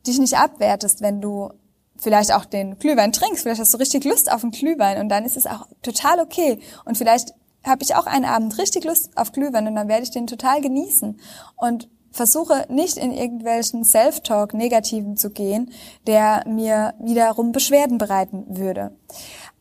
dich 0.06 0.20
nicht 0.20 0.38
abwertest, 0.38 1.01
wenn 1.01 1.22
du 1.22 1.51
vielleicht 1.98 2.34
auch 2.34 2.46
den 2.46 2.80
Glühwein 2.80 3.12
trinkst, 3.12 3.44
vielleicht 3.44 3.62
hast 3.62 3.74
du 3.74 3.77
richtig 3.77 4.03
Lust 4.06 4.32
auf 4.32 4.44
einen 4.44 4.51
Glühwein 4.51 5.00
und 5.00 5.10
dann 5.10 5.25
ist 5.25 5.38
es 5.38 5.46
auch 5.46 5.68
total 5.82 6.20
okay. 6.20 6.60
Und 6.86 6.98
vielleicht 6.98 7.34
habe 7.63 7.84
ich 7.84 7.96
auch 7.96 8.08
einen 8.08 8.25
Abend 8.25 8.58
richtig 8.58 8.84
Lust 8.86 9.12
auf 9.15 9.32
Glühwein 9.32 9.68
und 9.68 9.75
dann 9.75 9.88
werde 9.88 10.03
ich 10.03 10.12
den 10.12 10.25
total 10.25 10.62
genießen. 10.62 11.20
Und 11.56 11.89
versuche 12.12 12.65
nicht 12.70 12.98
in 12.98 13.12
irgendwelchen 13.12 13.86
Self-Talk 13.86 14.53
Negativen 14.53 15.15
zu 15.15 15.30
gehen, 15.30 15.72
der 16.08 16.44
mir 16.46 16.94
wiederum 17.00 17.51
Beschwerden 17.51 17.98
bereiten 17.98 18.46
würde. 18.50 18.91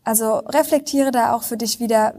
Also 0.05 0.37
reflektiere 0.39 1.11
da 1.11 1.35
auch 1.35 1.43
für 1.43 1.57
dich 1.57 1.79
wieder, 1.79 2.15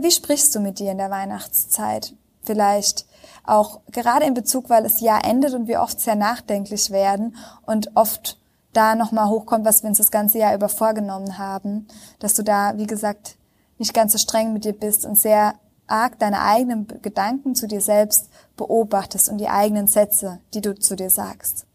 wie 0.00 0.10
sprichst 0.10 0.54
du 0.54 0.60
mit 0.60 0.78
dir 0.78 0.90
in 0.92 0.98
der 0.98 1.10
Weihnachtszeit? 1.10 2.14
Vielleicht 2.42 3.06
auch 3.44 3.80
gerade 3.92 4.26
in 4.26 4.34
Bezug, 4.34 4.68
weil 4.68 4.82
das 4.82 5.00
Jahr 5.00 5.24
endet 5.24 5.54
und 5.54 5.68
wir 5.68 5.80
oft 5.80 6.00
sehr 6.00 6.16
nachdenklich 6.16 6.90
werden 6.90 7.36
und 7.66 7.96
oft 7.96 8.38
da 8.72 8.94
nochmal 8.94 9.28
hochkommt, 9.28 9.64
was 9.64 9.82
wir 9.82 9.88
uns 9.88 9.98
das 9.98 10.10
ganze 10.10 10.38
Jahr 10.38 10.54
über 10.54 10.68
vorgenommen 10.68 11.38
haben, 11.38 11.88
dass 12.18 12.34
du 12.34 12.42
da, 12.42 12.76
wie 12.76 12.86
gesagt, 12.86 13.36
nicht 13.78 13.94
ganz 13.94 14.12
so 14.12 14.18
streng 14.18 14.52
mit 14.52 14.64
dir 14.64 14.72
bist 14.72 15.06
und 15.06 15.16
sehr 15.16 15.54
arg 15.86 16.18
deine 16.18 16.42
eigenen 16.42 16.86
Gedanken 17.02 17.54
zu 17.54 17.66
dir 17.66 17.80
selbst 17.80 18.30
beobachtest 18.56 19.28
und 19.28 19.38
die 19.38 19.48
eigenen 19.48 19.86
Sätze, 19.86 20.40
die 20.54 20.60
du 20.60 20.78
zu 20.78 20.94
dir 20.94 21.10
sagst. 21.10 21.66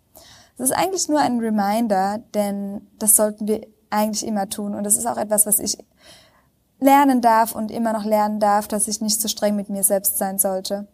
Das 0.58 0.70
ist 0.70 0.76
eigentlich 0.76 1.10
nur 1.10 1.20
ein 1.20 1.40
Reminder, 1.40 2.20
denn 2.34 2.88
das 2.98 3.18
sollten 3.18 3.48
wir 3.48 3.68
eigentlich 3.89 4.25
immer 4.25 4.50
tun. 4.50 4.75
Und 4.75 4.84
das 4.84 4.98
ist 4.98 5.06
auch 5.06 5.18
etwas, 5.18 5.46
was 5.46 5.60
ich 5.60 5.77
lernen 6.80 7.22
darf 7.22 7.56
und 7.56 7.72
immer 7.72 7.94
noch 7.94 8.04
lernen 8.04 8.39
darf, 8.39 8.68
dass 8.68 8.88
ich 8.88 9.01
nicht 9.01 9.22
so 9.22 9.27
streng 9.27 9.56
mit 9.56 9.70
mir 9.70 9.84
selbst 9.84 10.18
sein 10.18 10.39
sollte. 10.39 10.88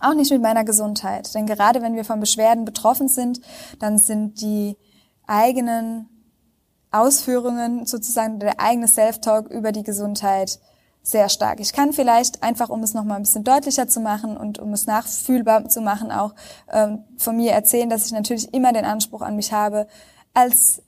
Auch 0.00 0.14
nicht 0.14 0.30
mit 0.30 0.40
meiner 0.40 0.64
Gesundheit. 0.64 1.34
Denn 1.34 1.46
gerade 1.46 1.82
wenn 1.82 1.94
wir 1.94 2.04
von 2.04 2.20
Beschwerden 2.20 2.64
betroffen 2.64 3.08
sind, 3.08 3.40
dann 3.78 3.98
sind 3.98 4.40
die 4.40 4.76
eigenen 5.26 6.08
Ausführungen, 6.90 7.86
sozusagen 7.86 8.40
der 8.40 8.60
eigene 8.60 8.88
Self-Talk 8.88 9.48
über 9.50 9.72
die 9.72 9.82
Gesundheit 9.82 10.58
sehr 11.02 11.28
stark. 11.28 11.60
Ich 11.60 11.72
kann 11.72 11.92
vielleicht 11.92 12.42
einfach, 12.42 12.68
um 12.68 12.82
es 12.82 12.94
nochmal 12.94 13.16
ein 13.16 13.22
bisschen 13.22 13.44
deutlicher 13.44 13.88
zu 13.88 14.00
machen 14.00 14.36
und 14.36 14.58
um 14.58 14.72
es 14.72 14.86
nachfühlbar 14.86 15.68
zu 15.68 15.80
machen, 15.80 16.10
auch 16.10 16.34
ähm, 16.70 17.04
von 17.16 17.36
mir 17.36 17.52
erzählen, 17.52 17.88
dass 17.88 18.06
ich 18.06 18.12
natürlich 18.12 18.52
immer 18.52 18.72
den 18.72 18.84
Anspruch 18.84 19.22
an 19.22 19.36
mich 19.36 19.52
habe, 19.52 19.86
als 20.34 20.82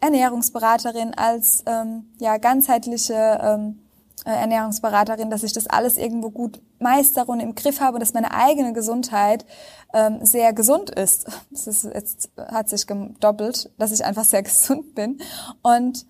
Ernährungsberaterin, 0.00 1.14
als 1.14 1.62
ähm, 1.66 2.06
ja 2.18 2.38
ganzheitliche 2.38 3.38
ähm, 3.42 3.80
äh, 4.24 4.30
Ernährungsberaterin, 4.32 5.30
dass 5.30 5.42
ich 5.42 5.52
das 5.52 5.66
alles 5.66 5.96
irgendwo 5.96 6.30
gut 6.30 6.60
meistere 6.78 7.26
und 7.26 7.40
im 7.40 7.54
Griff 7.54 7.80
habe, 7.80 7.98
dass 7.98 8.12
meine 8.12 8.32
eigene 8.32 8.72
Gesundheit 8.72 9.46
ähm, 9.94 10.24
sehr 10.24 10.52
gesund 10.52 10.90
ist. 10.90 11.26
Das 11.50 11.66
ist 11.66 11.84
jetzt 11.84 12.30
hat 12.36 12.68
sich 12.68 12.86
gedoppelt, 12.86 13.70
dass 13.78 13.92
ich 13.92 14.04
einfach 14.04 14.24
sehr 14.24 14.42
gesund 14.44 14.94
bin. 14.94 15.20
Und 15.62 16.06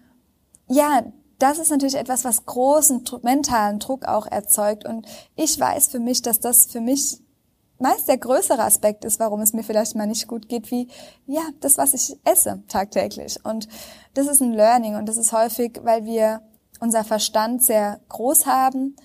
ja, 0.69 1.03
das 1.39 1.59
ist 1.59 1.71
natürlich 1.71 1.97
etwas, 1.97 2.25
was 2.25 2.47
großen 2.47 3.03
mentalen 3.23 3.79
Druck 3.79 4.07
auch 4.07 4.27
erzeugt. 4.27 4.85
Und 4.85 5.07
ich 5.37 5.59
weiß 5.59 5.89
für 5.89 5.99
mich, 5.99 6.23
dass 6.23 6.39
das 6.39 6.67
für 6.67 6.81
mich 6.81 7.21
meist 7.81 8.09
der 8.09 8.19
größere 8.19 8.63
Aspekt 8.63 9.05
ist, 9.05 9.21
warum 9.21 9.41
es 9.41 9.53
mir 9.53 9.63
vielleicht 9.63 9.95
mal 9.97 10.07
nicht 10.07 10.29
gut 10.29 10.49
geht, 10.49 10.71
wie, 10.71 10.89
ja, 11.27 11.43
das, 11.61 11.79
was 11.79 11.95
ich 11.95 12.17
esse 12.25 12.63
tagtäglich. 12.69 13.45
Und 13.45 13.69
das 14.15 14.27
ist 14.27 14.41
ein 14.41 14.53
Learning 14.53 14.97
und 14.97 15.07
das 15.07 15.17
ist 15.17 15.33
häufig, 15.33 15.81
weil 15.83 16.05
wir 16.05 16.43
unser 16.81 17.05
Verstand 17.05 17.63
sehr 17.63 18.01
groß 18.09 18.47
haben 18.47 18.97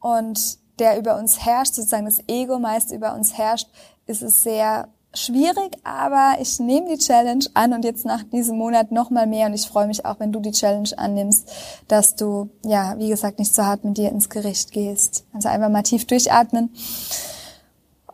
und 0.00 0.58
der 0.78 0.98
über 0.98 1.18
uns 1.18 1.44
herrscht, 1.44 1.74
sozusagen 1.74 2.04
das 2.04 2.20
Ego 2.28 2.58
meist 2.58 2.92
über 2.92 3.14
uns 3.14 3.38
herrscht, 3.38 3.68
ist 4.06 4.22
es 4.22 4.42
sehr 4.42 4.88
schwierig, 5.14 5.78
aber 5.82 6.36
ich 6.40 6.58
nehme 6.58 6.88
die 6.88 6.98
Challenge 6.98 7.44
an 7.54 7.72
und 7.72 7.84
jetzt 7.84 8.04
nach 8.04 8.22
diesem 8.24 8.58
Monat 8.58 8.92
noch 8.92 9.08
mal 9.10 9.26
mehr 9.26 9.46
und 9.46 9.54
ich 9.54 9.66
freue 9.66 9.86
mich 9.86 10.04
auch, 10.04 10.20
wenn 10.20 10.32
du 10.32 10.40
die 10.40 10.52
Challenge 10.52 10.90
annimmst, 10.96 11.50
dass 11.88 12.16
du, 12.16 12.50
ja, 12.64 12.98
wie 12.98 13.08
gesagt, 13.08 13.38
nicht 13.38 13.54
so 13.54 13.64
hart 13.64 13.84
mit 13.84 13.96
dir 13.96 14.10
ins 14.10 14.28
Gericht 14.28 14.72
gehst. 14.72 15.24
Also 15.32 15.48
einfach 15.48 15.70
mal 15.70 15.82
tief 15.82 16.06
durchatmen 16.06 16.70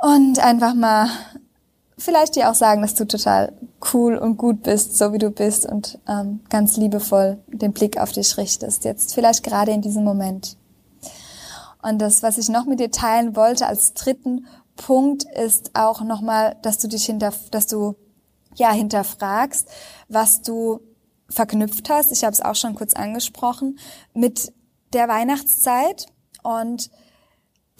und 0.02 0.40
einfach 0.40 0.74
mal 0.74 1.08
vielleicht 1.96 2.34
dir 2.34 2.50
auch 2.50 2.54
sagen, 2.54 2.82
dass 2.82 2.94
du 2.94 3.06
total 3.06 3.52
cool 3.92 4.16
und 4.16 4.36
gut 4.36 4.64
bist, 4.64 4.98
so 4.98 5.12
wie 5.12 5.18
du 5.18 5.30
bist 5.30 5.64
und 5.64 5.98
ähm, 6.08 6.40
ganz 6.50 6.76
liebevoll 6.76 7.38
den 7.46 7.72
Blick 7.72 7.98
auf 7.98 8.10
dich 8.10 8.36
richtest. 8.36 8.84
Jetzt 8.84 9.14
vielleicht 9.14 9.44
gerade 9.44 9.70
in 9.70 9.80
diesem 9.80 10.02
Moment. 10.02 10.56
Und 11.82 12.00
das, 12.00 12.22
was 12.22 12.36
ich 12.36 12.48
noch 12.48 12.64
mit 12.64 12.80
dir 12.80 12.90
teilen 12.90 13.36
wollte 13.36 13.66
als 13.66 13.94
dritten 13.94 14.46
Punkt, 14.76 15.24
ist 15.24 15.70
auch 15.74 16.02
nochmal, 16.02 16.56
dass 16.62 16.78
du 16.78 16.88
dich 16.88 17.06
hinter, 17.06 17.32
dass 17.52 17.68
du 17.68 17.94
ja 18.56 18.72
hinterfragst, 18.72 19.68
was 20.08 20.42
du 20.42 20.80
verknüpft 21.28 21.88
hast. 21.90 22.10
Ich 22.10 22.24
habe 22.24 22.32
es 22.32 22.40
auch 22.40 22.56
schon 22.56 22.74
kurz 22.74 22.94
angesprochen 22.94 23.78
mit 24.14 24.52
der 24.92 25.08
Weihnachtszeit 25.08 26.06
und 26.42 26.90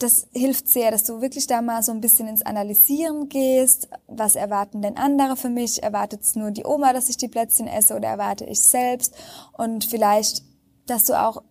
das 0.03 0.27
hilft 0.33 0.67
sehr, 0.67 0.91
dass 0.91 1.05
du 1.05 1.21
wirklich 1.21 1.47
da 1.47 1.61
mal 1.61 1.81
so 1.81 1.91
ein 1.91 2.01
bisschen 2.01 2.27
ins 2.27 2.45
Analysieren 2.45 3.29
gehst. 3.29 3.89
Was 4.07 4.35
erwarten 4.35 4.81
denn 4.81 4.97
andere 4.97 5.37
für 5.37 5.49
mich? 5.49 5.81
Erwartet 5.81 6.21
es 6.21 6.35
nur 6.35 6.51
die 6.51 6.65
Oma, 6.65 6.93
dass 6.93 7.09
ich 7.09 7.17
die 7.17 7.29
Plätzchen 7.29 7.67
esse 7.67 7.95
oder 7.95 8.09
erwarte 8.09 8.45
ich 8.45 8.61
selbst? 8.61 9.15
Und 9.53 9.85
vielleicht, 9.85 10.43
dass 10.85 11.05
du 11.05 11.19
auch 11.19 11.41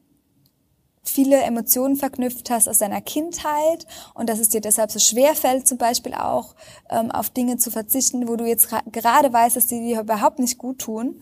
viele 1.05 1.43
Emotionen 1.43 1.97
verknüpft 1.97 2.51
hast 2.51 2.69
aus 2.69 2.79
deiner 2.79 3.01
Kindheit 3.01 3.87
und 4.15 4.29
dass 4.29 4.39
es 4.39 4.51
dir 4.51 4.61
deshalb 4.61 4.91
so 4.93 4.99
schwer 4.99 5.35
fällt, 5.35 5.67
zum 5.67 5.79
Beispiel 5.79 6.15
auch 6.15 6.55
ähm, 6.91 7.11
auf 7.11 7.31
Dinge 7.31 7.57
zu 7.57 7.71
verzichten, 7.71 8.29
wo 8.29 8.37
du 8.37 8.45
jetzt 8.47 8.69
gerade 8.93 9.33
weißt, 9.33 9.57
dass 9.57 9.67
die 9.67 9.81
dir 9.81 10.01
überhaupt 10.01 10.39
nicht 10.39 10.59
gut 10.59 10.79
tun 10.79 11.21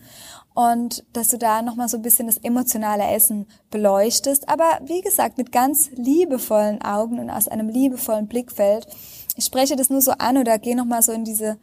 und 0.53 1.05
dass 1.13 1.29
du 1.29 1.37
da 1.37 1.61
nochmal 1.61 1.87
so 1.87 1.97
ein 1.97 2.03
bisschen 2.03 2.27
das 2.27 2.37
emotionale 2.37 3.03
Essen 3.03 3.47
beleuchtest, 3.69 4.49
aber 4.49 4.79
wie 4.83 5.01
gesagt, 5.01 5.37
mit 5.37 5.51
ganz 5.51 5.89
liebevollen 5.91 6.81
Augen 6.81 7.19
und 7.19 7.29
aus 7.29 7.47
einem 7.47 7.69
liebevollen 7.69 8.27
Blickfeld. 8.27 8.87
Ich 9.35 9.45
spreche 9.45 9.75
das 9.75 9.89
nur 9.89 10.01
so 10.01 10.11
an 10.11 10.37
oder 10.37 10.59
gehe 10.59 10.75
nochmal 10.75 11.01
so 11.01 11.11
in 11.11 11.23
diese 11.23 11.57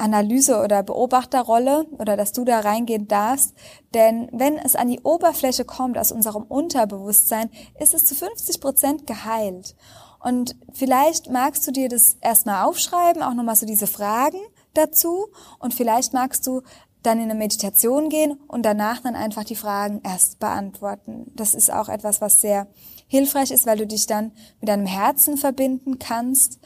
Analyse 0.00 0.62
oder 0.62 0.82
Beobachterrolle 0.82 1.86
oder 1.98 2.16
dass 2.16 2.32
du 2.32 2.44
da 2.44 2.60
reingehen 2.60 3.06
darfst. 3.06 3.54
Denn 3.92 4.28
wenn 4.32 4.56
es 4.56 4.74
an 4.74 4.88
die 4.88 5.00
Oberfläche 5.00 5.64
kommt 5.64 5.98
aus 5.98 6.10
unserem 6.10 6.44
Unterbewusstsein, 6.44 7.50
ist 7.78 7.92
es 7.92 8.06
zu 8.06 8.14
50 8.14 8.60
Prozent 8.60 9.06
geheilt. 9.06 9.76
Und 10.22 10.56
vielleicht 10.72 11.30
magst 11.30 11.66
du 11.66 11.70
dir 11.70 11.88
das 11.88 12.16
erstmal 12.20 12.64
aufschreiben, 12.64 13.22
auch 13.22 13.34
nochmal 13.34 13.56
so 13.56 13.66
diese 13.66 13.86
Fragen 13.86 14.40
dazu. 14.74 15.28
Und 15.58 15.74
vielleicht 15.74 16.12
magst 16.12 16.46
du 16.46 16.62
dann 17.02 17.18
in 17.18 17.24
eine 17.24 17.34
Meditation 17.34 18.08
gehen 18.08 18.38
und 18.48 18.64
danach 18.64 19.00
dann 19.00 19.14
einfach 19.14 19.44
die 19.44 19.56
Fragen 19.56 20.00
erst 20.04 20.38
beantworten. 20.38 21.30
Das 21.34 21.54
ist 21.54 21.72
auch 21.72 21.88
etwas, 21.88 22.20
was 22.20 22.40
sehr 22.40 22.66
hilfreich 23.06 23.50
ist, 23.50 23.66
weil 23.66 23.78
du 23.78 23.86
dich 23.86 24.06
dann 24.06 24.32
mit 24.60 24.68
deinem 24.68 24.86
Herzen 24.86 25.36
verbinden 25.36 25.98
kannst 25.98 26.58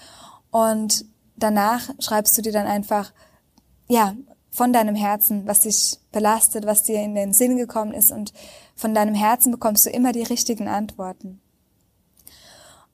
und 0.50 1.04
danach 1.36 1.90
schreibst 1.98 2.36
du 2.36 2.42
dir 2.42 2.52
dann 2.52 2.66
einfach, 2.66 3.12
ja, 3.88 4.14
von 4.50 4.72
deinem 4.72 4.94
Herzen, 4.94 5.46
was 5.46 5.60
dich 5.60 5.98
belastet, 6.12 6.64
was 6.64 6.84
dir 6.84 7.02
in 7.02 7.14
den 7.14 7.32
Sinn 7.32 7.56
gekommen 7.56 7.92
ist 7.92 8.12
und 8.12 8.32
von 8.76 8.94
deinem 8.94 9.14
Herzen 9.14 9.50
bekommst 9.50 9.84
du 9.86 9.90
immer 9.90 10.12
die 10.12 10.22
richtigen 10.22 10.68
Antworten. 10.68 11.40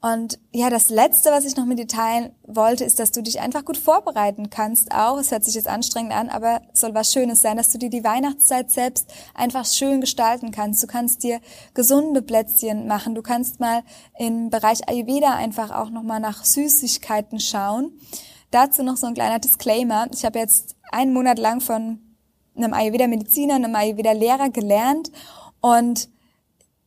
Und 0.03 0.39
ja, 0.51 0.71
das 0.71 0.89
Letzte, 0.89 1.31
was 1.31 1.45
ich 1.45 1.57
noch 1.57 1.67
mit 1.67 1.79
dir 1.79 1.87
teilen 1.87 2.33
wollte, 2.47 2.85
ist, 2.85 2.99
dass 2.99 3.13
du 3.13 3.23
dich 3.23 3.41
einfach 3.41 3.67
gut 3.67 3.77
vorbereiten 3.77 4.49
kannst 4.49 4.93
auch. 4.93 5.19
Es 5.19 5.31
hört 5.31 5.45
sich 5.45 5.55
jetzt 5.55 5.69
anstrengend 5.69 6.15
an, 6.15 6.31
aber 6.31 6.63
soll 6.73 6.95
was 6.95 7.13
Schönes 7.13 7.43
sein, 7.43 7.59
dass 7.59 7.69
du 7.69 7.77
dir 7.77 7.91
die 7.91 8.03
Weihnachtszeit 8.03 8.71
selbst 8.71 9.13
einfach 9.35 9.67
schön 9.67 10.01
gestalten 10.01 10.53
kannst. 10.53 10.83
Du 10.83 10.87
kannst 10.87 11.23
dir 11.23 11.41
gesunde 11.75 12.23
Plätzchen 12.23 12.87
machen. 12.87 13.15
Du 13.15 13.21
kannst 13.21 13.61
mal 13.61 13.83
im 14.19 14.49
Bereich 14.49 14.89
Ayurveda 14.89 15.35
einfach 15.35 15.71
auch 15.71 15.91
nochmal 15.91 16.21
nach 16.21 16.47
Süßigkeiten 16.47 17.39
schauen. 17.39 17.93
Dazu 18.51 18.83
noch 18.83 18.97
so 18.97 19.07
ein 19.07 19.15
kleiner 19.15 19.39
Disclaimer. 19.39 20.07
Ich 20.15 20.25
habe 20.25 20.39
jetzt 20.39 20.77
einen 20.93 21.13
Monat 21.13 21.39
lang 21.39 21.61
von 21.61 22.01
einem 22.57 22.73
Ayurveda-Mediziner, 22.73 23.55
einem 23.55 23.75
Ayurveda-Lehrer 23.75 24.49
gelernt 24.49 25.13
und 25.61 26.09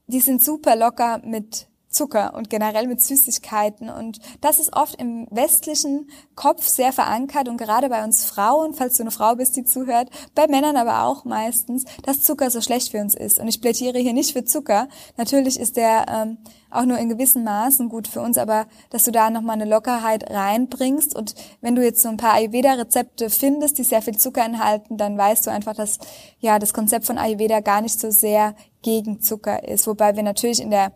die 0.07 0.19
sind 0.19 0.43
super 0.43 0.75
locker 0.75 1.21
mit 1.23 1.67
Zucker 1.93 2.33
und 2.35 2.49
generell 2.49 2.87
mit 2.87 3.01
Süßigkeiten. 3.01 3.89
Und 3.89 4.19
das 4.41 4.59
ist 4.59 4.75
oft 4.75 4.99
im 4.99 5.27
westlichen 5.29 6.09
Kopf 6.35 6.67
sehr 6.67 6.91
verankert 6.91 7.47
und 7.47 7.57
gerade 7.57 7.89
bei 7.89 8.03
uns 8.03 8.25
Frauen, 8.25 8.73
falls 8.73 8.97
du 8.97 9.03
eine 9.03 9.11
Frau 9.11 9.35
bist, 9.35 9.55
die 9.55 9.63
zuhört, 9.63 10.09
bei 10.35 10.47
Männern 10.47 10.75
aber 10.75 11.03
auch 11.03 11.25
meistens, 11.25 11.85
dass 12.03 12.23
Zucker 12.23 12.49
so 12.49 12.61
schlecht 12.61 12.91
für 12.91 12.99
uns 12.99 13.15
ist. 13.15 13.39
Und 13.39 13.47
ich 13.47 13.61
plädiere 13.61 13.99
hier 13.99 14.13
nicht 14.13 14.33
für 14.33 14.43
Zucker. 14.43 14.87
Natürlich 15.17 15.59
ist 15.59 15.77
der 15.77 16.05
ähm, 16.09 16.37
auch 16.73 16.85
nur 16.85 16.97
in 16.97 17.09
gewissen 17.09 17.43
Maßen 17.43 17.89
gut 17.89 18.07
für 18.07 18.21
uns, 18.21 18.37
aber 18.37 18.65
dass 18.89 19.03
du 19.03 19.11
da 19.11 19.29
nochmal 19.29 19.55
eine 19.55 19.69
Lockerheit 19.69 20.29
reinbringst. 20.29 21.15
Und 21.15 21.35
wenn 21.61 21.75
du 21.75 21.83
jetzt 21.83 22.01
so 22.01 22.09
ein 22.09 22.17
paar 22.17 22.33
Ayurveda-Rezepte 22.33 23.29
findest, 23.29 23.77
die 23.77 23.83
sehr 23.83 24.01
viel 24.01 24.17
Zucker 24.17 24.43
enthalten, 24.43 24.97
dann 24.97 25.17
weißt 25.17 25.45
du 25.45 25.51
einfach, 25.51 25.75
dass 25.75 25.99
ja 26.39 26.59
das 26.59 26.73
Konzept 26.73 27.05
von 27.05 27.17
Ayurveda 27.17 27.59
gar 27.59 27.81
nicht 27.81 27.99
so 27.99 28.09
sehr 28.09 28.55
gegen 28.81 29.21
Zucker 29.21 29.67
ist. 29.67 29.87
Wobei 29.87 30.15
wir 30.15 30.23
natürlich 30.23 30.61
in 30.61 30.71
der 30.71 30.91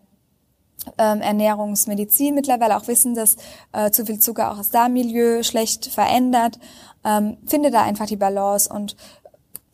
ähm, 0.97 1.21
Ernährungsmedizin 1.21 2.35
mittlerweile 2.35 2.77
auch 2.77 2.87
wissen, 2.87 3.15
dass 3.15 3.37
äh, 3.73 3.91
zu 3.91 4.05
viel 4.05 4.19
Zucker 4.19 4.51
auch 4.51 4.57
das 4.57 4.69
Darmmilieu 4.69 5.43
schlecht 5.43 5.87
verändert. 5.87 6.59
Ähm, 7.03 7.37
finde 7.45 7.71
da 7.71 7.83
einfach 7.83 8.05
die 8.05 8.17
Balance 8.17 8.71
und 8.73 8.95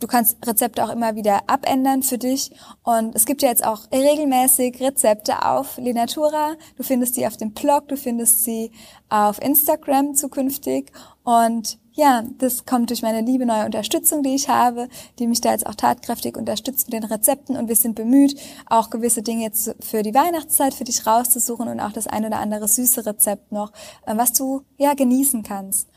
Du 0.03 0.07
kannst 0.07 0.45
Rezepte 0.45 0.83
auch 0.83 0.89
immer 0.89 1.15
wieder 1.15 1.43
abändern 1.47 2.03
für 2.03 2.17
dich. 2.17 2.51
Und 2.83 3.15
es 3.15 3.25
gibt 3.25 3.41
ja 3.41 3.47
jetzt 3.47 3.65
auch 3.65 3.89
regelmäßig 3.89 4.81
Rezepte 4.81 5.45
auf 5.45 5.77
Lenatura. 5.77 6.55
Du 6.75 6.83
findest 6.83 7.15
die 7.15 7.25
auf 7.25 7.37
dem 7.37 7.53
Blog, 7.53 7.87
du 7.87 7.95
findest 7.95 8.43
sie 8.43 8.73
auf 9.07 9.41
Instagram 9.41 10.13
zukünftig. 10.13 10.91
Und 11.23 11.79
ja, 11.93 12.23
das 12.39 12.65
kommt 12.65 12.89
durch 12.89 13.03
meine 13.03 13.21
liebe 13.21 13.45
neue 13.45 13.65
Unterstützung, 13.65 14.23
die 14.23 14.33
ich 14.33 14.49
habe, 14.49 14.89
die 15.19 15.27
mich 15.27 15.41
da 15.41 15.51
jetzt 15.51 15.67
auch 15.67 15.75
tatkräftig 15.75 16.35
unterstützt 16.35 16.87
mit 16.87 16.93
den 16.93 17.03
Rezepten 17.03 17.55
und 17.55 17.67
wir 17.67 17.75
sind 17.75 17.95
bemüht, 17.95 18.39
auch 18.65 18.89
gewisse 18.89 19.21
Dinge 19.21 19.43
jetzt 19.43 19.75
für 19.79 20.01
die 20.01 20.13
Weihnachtszeit 20.13 20.73
für 20.73 20.85
dich 20.85 21.05
rauszusuchen 21.05 21.67
und 21.67 21.79
auch 21.79 21.91
das 21.91 22.07
ein 22.07 22.25
oder 22.25 22.39
andere 22.39 22.67
süße 22.67 23.05
Rezept 23.05 23.51
noch, 23.51 23.71
äh, 24.05 24.17
was 24.17 24.33
du 24.33 24.63
ja 24.77 24.95
genießen 24.95 25.43
kannst. 25.43 25.87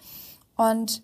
Und 0.56 1.02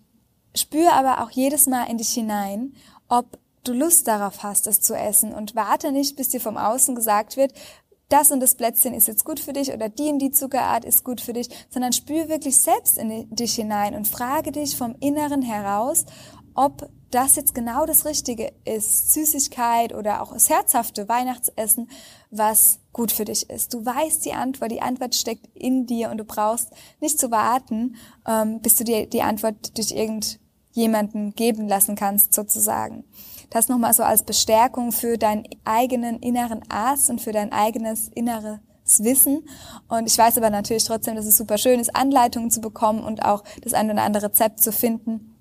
spür 0.55 0.93
aber 0.93 1.23
auch 1.23 1.31
jedes 1.31 1.65
Mal 1.65 1.85
in 1.85 1.97
dich 1.97 2.09
hinein, 2.09 2.73
ob 3.09 3.39
du 3.63 3.73
Lust 3.73 4.07
darauf 4.07 4.43
hast, 4.43 4.67
es 4.67 4.81
zu 4.81 4.93
essen 4.93 5.33
und 5.33 5.55
warte 5.55 5.91
nicht, 5.91 6.15
bis 6.15 6.29
dir 6.29 6.41
vom 6.41 6.57
Außen 6.57 6.95
gesagt 6.95 7.37
wird, 7.37 7.53
das 8.13 8.29
und 8.31 8.39
das 8.41 8.53
Plätzchen 8.53 8.93
ist 8.93 9.07
jetzt 9.07 9.25
gut 9.25 9.39
für 9.39 9.53
dich 9.53 9.73
oder 9.73 9.89
die 9.89 10.09
und 10.09 10.19
die 10.19 10.29
Zuckerart 10.29 10.85
ist 10.85 11.03
gut 11.03 11.19
für 11.19 11.33
dich, 11.33 11.49
sondern 11.71 11.93
spür 11.93 12.29
wirklich 12.29 12.59
selbst 12.59 12.99
in 12.99 13.27
dich 13.35 13.55
hinein 13.55 13.95
und 13.95 14.07
frage 14.07 14.51
dich 14.51 14.77
vom 14.77 14.95
Inneren 14.99 15.41
heraus, 15.41 16.05
ob 16.53 16.87
das 17.09 17.35
jetzt 17.35 17.55
genau 17.55 17.87
das 17.87 18.05
Richtige 18.05 18.53
ist, 18.65 19.13
Süßigkeit 19.13 19.95
oder 19.95 20.21
auch 20.21 20.31
das 20.33 20.47
herzhafte 20.47 21.09
Weihnachtsessen, 21.09 21.89
was 22.29 22.77
gut 22.91 23.11
für 23.11 23.25
dich 23.25 23.49
ist. 23.49 23.73
Du 23.73 23.83
weißt 23.83 24.23
die 24.25 24.33
Antwort, 24.33 24.71
die 24.71 24.81
Antwort 24.83 25.15
steckt 25.15 25.47
in 25.55 25.87
dir 25.87 26.11
und 26.11 26.19
du 26.19 26.23
brauchst 26.23 26.69
nicht 27.01 27.19
zu 27.19 27.31
warten, 27.31 27.95
ähm, 28.27 28.61
bis 28.61 28.75
du 28.75 28.83
dir 28.83 29.07
die 29.07 29.23
Antwort 29.23 29.75
durch 29.75 29.91
irgendjemanden 29.91 31.33
geben 31.33 31.67
lassen 31.67 31.95
kannst, 31.95 32.35
sozusagen. 32.35 33.05
Das 33.49 33.69
nochmal 33.69 33.93
so 33.93 34.03
als 34.03 34.23
Bestärkung 34.23 34.91
für 34.91 35.17
deinen 35.17 35.43
eigenen 35.65 36.19
inneren 36.19 36.61
Arzt 36.69 37.09
und 37.09 37.21
für 37.21 37.31
dein 37.31 37.51
eigenes 37.51 38.09
inneres 38.09 38.59
Wissen. 38.99 39.47
Und 39.87 40.07
ich 40.07 40.17
weiß 40.17 40.37
aber 40.37 40.49
natürlich 40.49 40.83
trotzdem, 40.83 41.15
dass 41.15 41.25
es 41.25 41.37
super 41.37 41.57
schön 41.57 41.79
ist, 41.79 41.95
Anleitungen 41.95 42.51
zu 42.51 42.61
bekommen 42.61 43.03
und 43.03 43.23
auch 43.23 43.43
das 43.61 43.73
ein 43.73 43.89
oder 43.89 44.03
andere 44.03 44.25
Rezept 44.25 44.61
zu 44.61 44.71
finden 44.71 45.32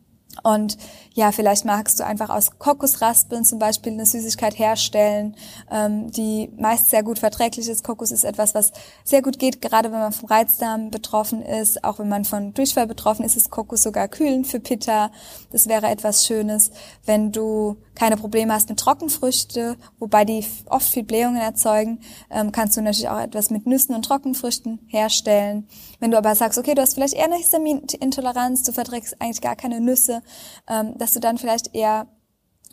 und 0.42 0.78
ja, 1.14 1.30
vielleicht 1.30 1.64
magst 1.64 2.00
du 2.00 2.06
einfach 2.06 2.30
aus 2.30 2.58
Kokosraspeln 2.58 3.44
zum 3.44 3.58
Beispiel 3.58 3.92
eine 3.92 4.06
Süßigkeit 4.06 4.58
herstellen, 4.58 5.36
ähm, 5.70 6.10
die 6.10 6.50
meist 6.56 6.90
sehr 6.90 7.02
gut 7.02 7.18
verträglich 7.18 7.68
ist. 7.68 7.84
Kokos 7.84 8.10
ist 8.10 8.24
etwas, 8.24 8.54
was 8.54 8.72
sehr 9.04 9.20
gut 9.20 9.38
geht, 9.38 9.60
gerade 9.60 9.92
wenn 9.92 9.98
man 9.98 10.12
vom 10.12 10.28
Reizdarm 10.28 10.90
betroffen 10.90 11.42
ist. 11.42 11.84
Auch 11.84 11.98
wenn 11.98 12.08
man 12.08 12.24
von 12.24 12.54
Durchfall 12.54 12.86
betroffen 12.86 13.24
ist, 13.24 13.36
ist 13.36 13.50
Kokos 13.50 13.82
sogar 13.82 14.08
kühlend 14.08 14.46
für 14.46 14.58
Pitta. 14.58 15.10
Das 15.50 15.68
wäre 15.68 15.88
etwas 15.88 16.26
Schönes. 16.26 16.70
Wenn 17.04 17.30
du 17.30 17.76
keine 17.94 18.16
Probleme 18.16 18.54
hast 18.54 18.70
mit 18.70 18.80
Trockenfrüchte, 18.80 19.76
wobei 19.98 20.24
die 20.24 20.44
oft 20.66 20.88
viel 20.88 21.04
Blähungen 21.04 21.40
erzeugen, 21.40 22.00
ähm, 22.30 22.52
kannst 22.52 22.76
du 22.76 22.80
natürlich 22.80 23.08
auch 23.08 23.20
etwas 23.20 23.50
mit 23.50 23.66
Nüssen 23.66 23.94
und 23.94 24.04
Trockenfrüchten 24.06 24.80
herstellen. 24.86 25.68
Wenn 26.00 26.10
du 26.10 26.16
aber 26.16 26.34
sagst, 26.34 26.58
okay, 26.58 26.74
du 26.74 26.80
hast 26.80 26.94
vielleicht 26.94 27.14
eher 27.14 27.26
eine 27.26 27.36
Histaminintoleranz, 27.36 28.62
du 28.62 28.72
verträgst 28.72 29.20
eigentlich 29.20 29.42
gar 29.42 29.56
keine 29.56 29.80
Nüsse, 29.80 30.21
ähm, 30.68 30.96
dass 30.98 31.12
du 31.12 31.20
dann 31.20 31.38
vielleicht 31.38 31.74
eher 31.74 32.06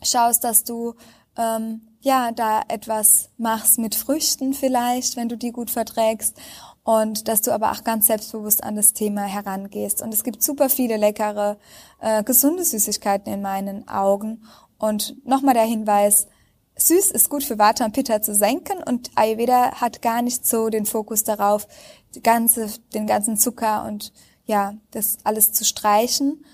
schaust, 0.02 0.44
dass 0.44 0.64
du 0.64 0.94
ähm, 1.36 1.82
ja 2.00 2.32
da 2.32 2.62
etwas 2.68 3.30
machst 3.36 3.78
mit 3.78 3.94
Früchten 3.94 4.54
vielleicht, 4.54 5.16
wenn 5.16 5.28
du 5.28 5.36
die 5.36 5.52
gut 5.52 5.70
verträgst 5.70 6.36
und 6.82 7.28
dass 7.28 7.42
du 7.42 7.52
aber 7.52 7.72
auch 7.72 7.84
ganz 7.84 8.06
selbstbewusst 8.06 8.64
an 8.64 8.74
das 8.74 8.92
Thema 8.92 9.22
herangehst. 9.22 10.02
Und 10.02 10.14
es 10.14 10.24
gibt 10.24 10.42
super 10.42 10.68
viele 10.68 10.96
leckere, 10.96 11.58
äh, 12.00 12.24
gesunde 12.24 12.64
Süßigkeiten 12.64 13.32
in 13.32 13.42
meinen 13.42 13.86
Augen 13.88 14.42
und 14.78 15.24
nochmal 15.26 15.54
der 15.54 15.64
Hinweis, 15.64 16.26
süß 16.76 17.10
ist 17.10 17.28
gut 17.28 17.44
für 17.44 17.58
Vata 17.58 17.84
und 17.84 17.92
Pitta 17.92 18.22
zu 18.22 18.34
senken 18.34 18.82
und 18.82 19.10
Ayurveda 19.14 19.72
hat 19.80 20.00
gar 20.00 20.22
nicht 20.22 20.46
so 20.46 20.70
den 20.70 20.86
Fokus 20.86 21.24
darauf, 21.24 21.68
die 22.14 22.22
ganze, 22.22 22.68
den 22.94 23.06
ganzen 23.06 23.36
Zucker 23.36 23.84
und 23.84 24.12
ja, 24.46 24.74
das 24.90 25.18
alles 25.24 25.52
zu 25.52 25.64
streichen 25.64 26.44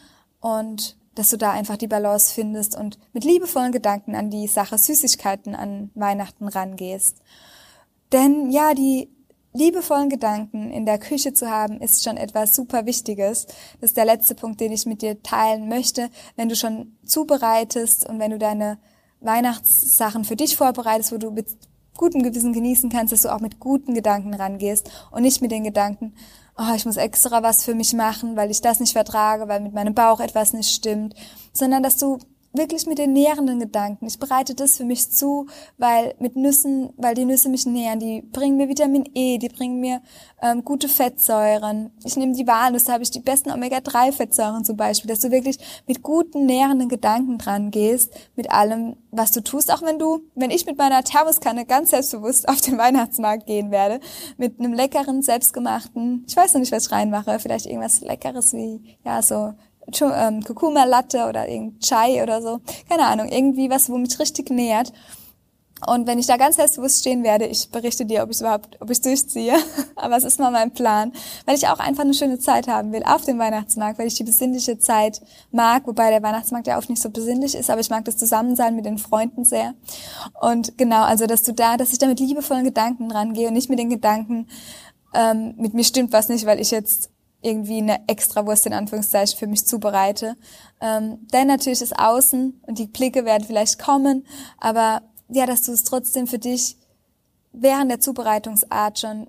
und 0.47 0.97
dass 1.17 1.31
du 1.31 1.39
da 1.39 1.51
einfach 1.51 1.77
die 1.77 1.89
Balance 1.89 2.33
findest 2.33 2.77
und 2.77 3.01
mit 3.13 3.25
liebevollen 3.25 3.73
Gedanken 3.73 4.15
an 4.15 4.31
die 4.31 4.47
Sache 4.47 4.79
Süßigkeiten 4.79 5.57
an 5.57 5.91
Weihnachten 5.95 6.47
rangehst. 6.47 7.17
Denn 8.13 8.53
ja, 8.53 8.73
die 8.75 9.11
liebevollen 9.55 10.09
Gedanken 10.09 10.71
in 10.71 10.87
der 10.87 10.99
Küche 10.99 11.33
zu 11.33 11.51
haben, 11.51 11.81
ist 11.81 12.05
schon 12.05 12.17
etwas 12.17 12.55
super 12.55 12.87
Wichtiges. 12.87 13.47
Das 13.81 13.91
ist 13.91 13.97
der 13.97 14.05
letzte 14.05 14.37
Punkt, 14.37 14.61
den 14.61 14.71
ich 14.71 14.87
mit 14.87 15.03
dir 15.03 15.21
teilen 15.21 15.69
möchte. 15.69 16.11
Wenn 16.37 16.49
du 16.49 16.55
schon 16.55 16.97
zubereitest 17.05 18.09
und 18.09 18.21
wenn 18.21 18.31
du 18.31 18.39
deine 18.39 18.79
Weihnachtssachen 19.21 20.25
für 20.25 20.37
dich 20.37 20.57
vorbereitest, 20.57 21.11
wo 21.11 21.19
du 21.19 21.33
mit 21.33 21.49
gutem 21.97 22.23
Gewissen 22.23 22.53
genießen 22.53 22.91
kannst, 22.91 23.13
dass 23.13 23.23
du 23.23 23.35
auch 23.35 23.41
mit 23.41 23.59
guten 23.59 23.95
Gedanken 23.95 24.35
rangehst 24.35 24.91
und 25.11 25.23
nicht 25.23 25.43
mit 25.43 25.51
den 25.51 25.65
Gedanken, 25.65 26.15
oh, 26.57 26.75
ich 26.75 26.87
muss 26.87 26.97
extra 26.97 27.43
was 27.43 27.65
für 27.65 27.75
mich 27.75 27.93
machen, 27.93 28.37
weil 28.37 28.51
ich 28.51 28.61
das 28.61 28.81
nicht 28.81 28.93
vertrage, 28.93 29.49
weil 29.49 29.61
mit 29.61 29.75
meinem 29.75 29.95
Bauch 29.95 30.21
etwas 30.21 30.53
nicht 30.53 30.71
stimmt, 30.71 31.15
sondern 31.53 31.83
dass 31.83 31.97
du 31.97 32.19
wirklich 32.57 32.87
mit 32.87 32.99
den 32.99 33.13
nährenden 33.13 33.61
Gedanken. 33.61 34.07
Ich 34.07 34.19
bereite 34.19 34.55
das 34.55 34.77
für 34.77 34.85
mich 34.85 35.11
zu, 35.11 35.47
weil 35.79 36.15
mit 36.19 36.37
Nüssen, 36.37 36.91
weil 36.97 37.15
die 37.15 37.25
Nüsse 37.25 37.49
mich 37.49 37.67
nähren, 37.67 37.99
die 37.99 38.23
bringen 38.23 38.57
mir 38.57 38.69
Vitamin 38.69 39.09
E, 39.15 39.39
die 39.39 39.49
bringen 39.49 39.81
mir 39.81 40.01
ähm, 40.43 40.65
gute 40.65 40.89
Fettsäuren. 40.89 41.91
Ich 42.05 42.17
nehme 42.17 42.33
die 42.33 42.47
Walnüsse, 42.47 42.93
habe 42.93 43.03
ich 43.03 43.11
die 43.11 43.21
besten 43.21 43.51
Omega-3-Fettsäuren 43.51 44.65
zum 44.65 44.77
Beispiel, 44.77 45.09
dass 45.09 45.21
du 45.21 45.31
wirklich 45.31 45.59
mit 45.87 46.03
guten 46.03 46.47
nährenden 46.47 46.89
Gedanken 46.89 47.39
dran 47.39 47.71
gehst, 47.71 48.13
mit 48.37 48.51
allem, 48.51 48.97
was 49.11 49.33
du 49.33 49.43
tust, 49.43 49.73
auch 49.73 49.83
wenn 49.83 49.99
du, 49.99 50.21
wenn 50.35 50.51
ich 50.51 50.67
mit 50.67 50.79
meiner 50.79 51.03
Thermoskanne 51.03 51.67
ganz 51.67 51.91
selbstbewusst 51.91 52.49
auf 52.49 52.61
den 52.61 52.79
Weihnachtsmarkt 52.79 53.47
gehen 53.47 53.71
werde, 53.71 54.01
mit 54.37 54.59
einem 54.59 54.73
leckeren, 54.73 55.23
selbstgemachten, 55.23 56.25
ich 56.29 56.37
weiß 56.37 56.55
noch 56.55 56.61
nicht, 56.61 56.73
was 56.73 56.87
ich 56.87 56.93
reinmache, 56.93 57.39
vielleicht 57.39 57.67
irgendwas 57.67 58.01
Leckeres 58.01 58.53
wie, 58.53 58.99
ja, 59.05 59.23
so 59.23 59.55
ähm, 60.01 60.43
Kurkuma 60.43 60.85
Latte 60.85 61.27
oder 61.29 61.49
irgendein 61.49 61.81
Chai 61.81 62.23
oder 62.23 62.43
so. 62.43 62.61
Keine 62.89 63.07
Ahnung, 63.07 63.29
irgendwie 63.29 63.71
was, 63.71 63.89
wo 63.89 63.99
mich 63.99 64.19
richtig 64.19 64.51
nährt. 64.51 64.93
Und 65.85 66.07
wenn 66.07 66.19
ich 66.19 66.27
da 66.27 66.39
ganz 66.39 66.57
selbstbewusst 66.57 67.01
stehen 67.01 67.23
werde, 67.23 67.45
ich 67.45 67.71
berichte 67.71 68.07
dir, 68.07 68.23
ob 68.23 68.31
ich 68.31 68.41
überhaupt, 68.41 68.81
ob 68.81 68.89
ich 68.91 69.01
durchziehe. 69.03 69.57
Aber 69.97 70.17
es 70.17 70.25
ist 70.25 70.41
mal 70.41 70.51
mein 70.51 70.71
Plan, 70.71 71.13
weil 71.45 71.55
ich 71.55 71.69
auch 71.69 71.79
einfach 71.79 72.03
eine 72.03 72.15
schöne 72.15 72.39
Zeit 72.39 72.67
haben 72.67 72.93
will 72.93 73.03
auf 73.05 73.25
dem 73.25 73.39
Weihnachtsmarkt, 73.39 73.99
weil 73.99 74.07
ich 74.07 74.15
die 74.15 74.25
besinnliche 74.25 74.79
Zeit 74.79 75.21
mag, 75.53 75.87
wobei 75.87 76.11
der 76.11 76.23
Weihnachtsmarkt 76.23 76.67
ja 76.67 76.79
oft 76.79 76.89
nicht 76.89 77.03
so 77.03 77.11
besinnlich 77.11 77.55
ist, 77.55 77.69
aber 77.69 77.81
ich 77.81 77.91
mag 77.91 78.07
das 78.07 78.17
Zusammensein 78.17 78.75
mit 78.75 78.87
den 78.87 78.97
Freunden 78.97 79.45
sehr. 79.45 79.75
Und 80.41 80.79
genau, 80.79 81.03
also 81.03 81.27
dass 81.27 81.43
du 81.43 81.53
da, 81.53 81.77
dass 81.77 81.93
ich 81.93 81.99
da 81.99 82.07
mit 82.07 82.21
liebevollen 82.21 82.65
Gedanken 82.65 83.11
rangehe 83.11 83.49
und 83.49 83.55
nicht 83.55 83.69
mit 83.69 83.79
den 83.79 83.91
Gedanken, 83.91 84.49
ähm, 85.15 85.55
mit 85.59 85.75
mir 85.75 85.85
stimmt 85.85 86.13
was 86.13 86.29
nicht, 86.29 86.47
weil 86.47 86.59
ich 86.59 86.71
jetzt 86.71 87.11
irgendwie 87.43 87.79
eine 87.79 88.09
Extrawurst 88.09 88.67
in 88.67 88.73
Anführungszeichen 88.73 89.39
für 89.39 89.47
mich 89.47 89.67
zubereite. 89.67 90.37
Ähm, 90.81 91.27
denn 91.33 91.47
natürlich 91.47 91.83
ist 91.83 91.99
Außen 91.99 92.61
und 92.67 92.79
die 92.79 92.87
Blicke 92.87 93.25
werden 93.25 93.45
vielleicht 93.45 93.79
kommen, 93.79 94.27
aber 94.59 95.03
ja, 95.29 95.47
dass 95.47 95.63
du 95.63 95.73
es 95.73 95.85
trotzdem 95.85 96.27
für 96.27 96.39
dich 96.39 96.77
während 97.53 97.91
der 97.91 98.01
Zubereitungsart 98.01 98.99
schon 98.99 99.29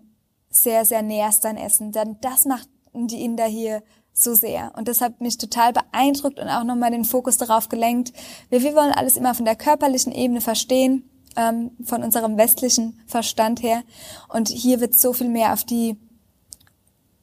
sehr, 0.50 0.86
sehr 0.86 1.02
nährst 1.02 1.44
dein 1.46 1.58
Essen. 1.58 1.92
Denn 1.92 2.18
das 2.22 2.46
macht 2.46 2.68
die 2.94 3.24
Inder 3.24 3.46
hier 3.46 3.84
so 4.14 4.34
sehr. 4.34 4.72
Und 4.76 4.88
das 4.88 5.02
hat 5.02 5.22
mich 5.22 5.38
total 5.38 5.74
beeindruckt 5.74 6.40
und 6.40 6.50
auch 6.50 6.64
nochmal 6.64 6.92
den 6.92 7.06
Fokus 7.06 7.38
darauf 7.38 7.70
gelenkt. 7.70 8.14
Wir, 8.50 8.64
wir 8.64 8.76
wollen 8.76 8.92
alles 8.92 9.18
immer 9.18 9.36
von 9.36 9.46
der 9.46 9.56
körperlichen 9.56 10.12
Ebene 10.12 10.42
verstehen, 10.42 11.10
ähm, 11.36 11.72
von 11.84 12.04
unserem 12.04 12.38
westlichen 12.38 13.00
Verstand 13.06 13.62
her. 13.62 13.84
Und 14.30 14.50
hier 14.50 14.82
wird 14.82 14.96
so 14.96 15.14
viel 15.14 15.30
mehr 15.30 15.54
auf 15.54 15.64
die 15.64 15.98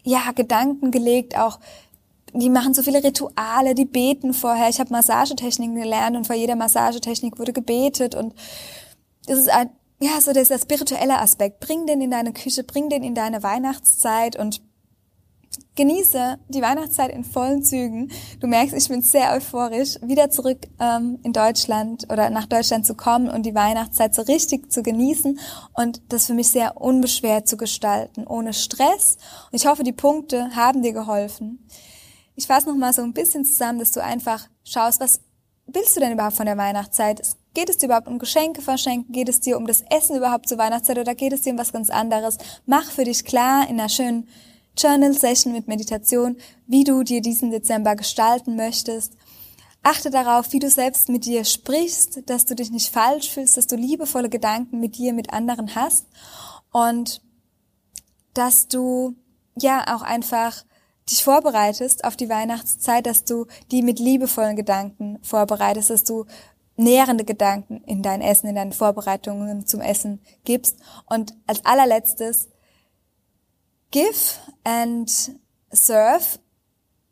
ja, 0.04 0.30
Gedanken 0.32 0.90
gelegt, 0.90 1.36
auch 1.36 1.58
die 2.32 2.50
machen 2.50 2.74
so 2.74 2.82
viele 2.82 3.02
Rituale, 3.02 3.74
die 3.74 3.84
beten 3.84 4.34
vorher. 4.34 4.68
Ich 4.68 4.80
habe 4.80 4.90
Massagetechniken 4.90 5.76
gelernt 5.76 6.16
und 6.16 6.26
vor 6.26 6.36
jeder 6.36 6.56
Massagetechnik 6.56 7.38
wurde 7.38 7.52
gebetet 7.52 8.14
und 8.14 8.34
das 9.26 9.38
ist 9.38 9.50
ein, 9.50 9.70
ja, 10.00 10.20
so 10.20 10.32
dieser 10.32 10.58
spirituelle 10.58 11.18
Aspekt. 11.18 11.60
Bring 11.60 11.86
den 11.86 12.00
in 12.00 12.10
deine 12.10 12.32
Küche, 12.32 12.64
bring 12.64 12.90
den 12.90 13.02
in 13.02 13.14
deine 13.14 13.42
Weihnachtszeit 13.42 14.36
und 14.36 14.60
genieße 15.76 16.38
die 16.48 16.62
Weihnachtszeit 16.62 17.10
in 17.10 17.24
vollen 17.24 17.62
Zügen. 17.62 18.10
Du 18.40 18.46
merkst, 18.46 18.74
ich 18.74 18.88
bin 18.88 19.02
sehr 19.02 19.32
euphorisch, 19.32 19.98
wieder 20.02 20.30
zurück 20.30 20.66
ähm, 20.80 21.18
in 21.22 21.32
Deutschland 21.32 22.04
oder 22.10 22.30
nach 22.30 22.46
Deutschland 22.46 22.86
zu 22.86 22.94
kommen 22.94 23.28
und 23.28 23.44
die 23.44 23.54
Weihnachtszeit 23.54 24.14
so 24.14 24.22
richtig 24.22 24.72
zu 24.72 24.82
genießen 24.82 25.38
und 25.74 26.02
das 26.08 26.26
für 26.26 26.34
mich 26.34 26.48
sehr 26.48 26.80
unbeschwert 26.80 27.48
zu 27.48 27.56
gestalten, 27.56 28.26
ohne 28.26 28.52
Stress. 28.52 29.16
Und 29.50 29.60
ich 29.60 29.66
hoffe, 29.66 29.82
die 29.82 29.92
Punkte 29.92 30.54
haben 30.54 30.82
dir 30.82 30.92
geholfen. 30.92 31.66
Ich 32.36 32.46
fasse 32.46 32.68
noch 32.68 32.76
mal 32.76 32.92
so 32.92 33.02
ein 33.02 33.12
bisschen 33.12 33.44
zusammen, 33.44 33.78
dass 33.78 33.92
du 33.92 34.02
einfach 34.02 34.48
schaust, 34.64 35.00
was 35.00 35.20
willst 35.66 35.96
du 35.96 36.00
denn 36.00 36.12
überhaupt 36.12 36.36
von 36.36 36.46
der 36.46 36.56
Weihnachtszeit? 36.56 37.22
Geht 37.54 37.70
es 37.70 37.78
dir 37.78 37.86
überhaupt 37.86 38.08
um 38.08 38.18
Geschenke 38.18 38.60
verschenken? 38.60 39.12
Geht 39.12 39.28
es 39.28 39.40
dir 39.40 39.56
um 39.56 39.66
das 39.66 39.84
Essen 39.88 40.16
überhaupt 40.16 40.48
zur 40.48 40.58
Weihnachtszeit 40.58 40.98
oder 40.98 41.14
geht 41.14 41.32
es 41.32 41.42
dir 41.42 41.52
um 41.52 41.58
was 41.58 41.72
ganz 41.72 41.90
anderes? 41.90 42.38
Mach 42.66 42.90
für 42.90 43.04
dich 43.04 43.24
klar 43.24 43.68
in 43.68 43.78
einer 43.78 43.88
schönen 43.88 44.28
Journal-Session 44.76 45.52
mit 45.52 45.68
Meditation, 45.68 46.36
wie 46.66 46.84
du 46.84 47.02
dir 47.02 47.20
diesen 47.20 47.50
Dezember 47.50 47.96
gestalten 47.96 48.56
möchtest. 48.56 49.14
Achte 49.82 50.10
darauf, 50.10 50.52
wie 50.52 50.58
du 50.58 50.70
selbst 50.70 51.08
mit 51.08 51.26
dir 51.26 51.44
sprichst, 51.44 52.28
dass 52.28 52.46
du 52.46 52.54
dich 52.54 52.70
nicht 52.70 52.92
falsch 52.92 53.30
fühlst, 53.30 53.56
dass 53.56 53.66
du 53.66 53.76
liebevolle 53.76 54.30
Gedanken 54.30 54.80
mit 54.80 54.96
dir, 54.96 55.12
mit 55.12 55.32
anderen 55.32 55.74
hast 55.74 56.06
und 56.72 57.20
dass 58.32 58.68
du 58.68 59.14
ja 59.56 59.94
auch 59.94 60.02
einfach 60.02 60.64
dich 61.10 61.22
vorbereitest 61.22 62.04
auf 62.04 62.16
die 62.16 62.28
Weihnachtszeit, 62.28 63.06
dass 63.06 63.24
du 63.24 63.46
die 63.70 63.82
mit 63.82 63.98
liebevollen 63.98 64.56
Gedanken 64.56 65.18
vorbereitest, 65.22 65.90
dass 65.90 66.04
du 66.04 66.24
nährende 66.76 67.24
Gedanken 67.24 67.82
in 67.84 68.02
dein 68.02 68.20
Essen, 68.20 68.48
in 68.48 68.56
deine 68.56 68.72
Vorbereitungen 68.72 69.66
zum 69.66 69.80
Essen 69.80 70.20
gibst. 70.44 70.78
Und 71.06 71.34
als 71.46 71.64
allerletztes, 71.64 72.48
Give 73.94 74.40
and 74.64 75.08
Serve 75.70 76.40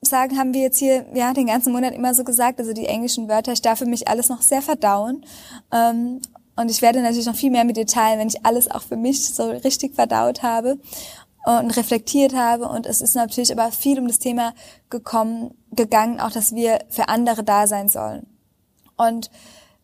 sagen, 0.01 0.37
haben 0.37 0.53
wir 0.53 0.62
jetzt 0.62 0.79
hier 0.79 1.07
ja 1.14 1.33
den 1.33 1.47
ganzen 1.47 1.73
Monat 1.73 1.95
immer 1.95 2.12
so 2.12 2.25
gesagt. 2.25 2.59
Also 2.59 2.73
die 2.73 2.87
englischen 2.87 3.29
Wörter, 3.29 3.53
ich 3.53 3.62
darf 3.62 3.79
für 3.79 3.87
mich 3.87 4.09
alles 4.09 4.29
noch 4.29 4.42
sehr 4.42 4.62
verdauen. 4.62 5.25
Ähm, 5.73 6.21
und 6.57 6.71
ich 6.73 6.83
werde 6.83 7.01
natürlich 7.01 7.27
noch 7.27 7.37
viel 7.37 7.53
mehr 7.53 7.62
mit 7.62 7.77
dir 7.77 7.87
teilen, 7.87 8.18
wenn 8.18 8.27
ich 8.27 8.45
alles 8.45 8.68
auch 8.68 8.83
für 8.83 8.97
mich 8.97 9.33
so 9.33 9.49
richtig 9.49 9.95
verdaut 9.95 10.42
habe 10.42 10.81
und 11.45 11.71
reflektiert 11.77 12.35
habe. 12.35 12.68
Und 12.68 12.87
es 12.87 13.01
ist 13.01 13.14
natürlich 13.14 13.53
aber 13.53 13.71
viel 13.71 14.01
um 14.01 14.09
das 14.09 14.18
Thema 14.18 14.53
gekommen, 14.90 15.55
gegangen, 15.71 16.18
auch 16.18 16.33
dass 16.33 16.53
wir 16.53 16.81
für 16.90 17.09
andere 17.09 17.45
da 17.45 17.68
sein 17.68 17.88
sollen. 17.88 18.27
Und 18.97 19.31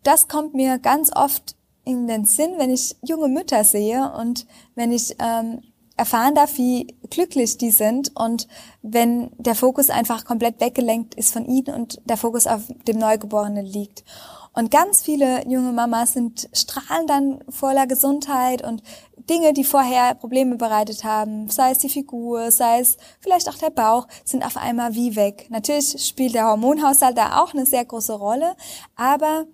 das 0.02 0.26
kommt 0.26 0.52
mir 0.54 0.80
ganz 0.80 1.14
oft 1.14 1.54
in 1.84 2.08
den 2.08 2.24
Sinn, 2.24 2.54
wenn 2.56 2.70
ich 2.70 2.96
junge 3.02 3.28
Mütter 3.28 3.62
sehe 3.62 4.12
und 4.18 4.48
wenn 4.74 4.90
ich 4.90 5.14
ähm, 5.20 5.62
erfahren 5.98 6.34
darf, 6.34 6.56
wie 6.56 6.86
glücklich 7.10 7.58
die 7.58 7.72
sind 7.72 8.12
und 8.16 8.46
wenn 8.82 9.30
der 9.36 9.54
Fokus 9.54 9.90
einfach 9.90 10.24
komplett 10.24 10.60
weggelenkt 10.60 11.14
ist 11.16 11.32
von 11.32 11.44
ihnen 11.44 11.74
und 11.74 12.00
der 12.04 12.16
Fokus 12.16 12.46
auf 12.46 12.62
dem 12.86 12.98
Neugeborenen 12.98 13.66
liegt. 13.66 14.04
Und 14.54 14.70
ganz 14.70 15.02
viele 15.02 15.46
junge 15.48 15.72
Mamas 15.72 16.14
sind 16.14 16.48
strahlen 16.52 17.06
dann 17.06 17.44
voller 17.48 17.86
Gesundheit 17.86 18.66
und 18.66 18.82
Dinge, 19.28 19.52
die 19.52 19.64
vorher 19.64 20.14
Probleme 20.14 20.56
bereitet 20.56 21.04
haben, 21.04 21.48
sei 21.48 21.72
es 21.72 21.78
die 21.78 21.88
Figur, 21.88 22.50
sei 22.50 22.80
es 22.80 22.96
vielleicht 23.20 23.48
auch 23.48 23.58
der 23.58 23.70
Bauch, 23.70 24.06
sind 24.24 24.44
auf 24.44 24.56
einmal 24.56 24.94
wie 24.94 25.16
weg. 25.16 25.46
Natürlich 25.50 26.06
spielt 26.06 26.34
der 26.34 26.46
Hormonhaushalt 26.46 27.18
da 27.18 27.42
auch 27.42 27.52
eine 27.52 27.66
sehr 27.66 27.84
große 27.84 28.14
Rolle, 28.14 28.56
aber 28.96 29.46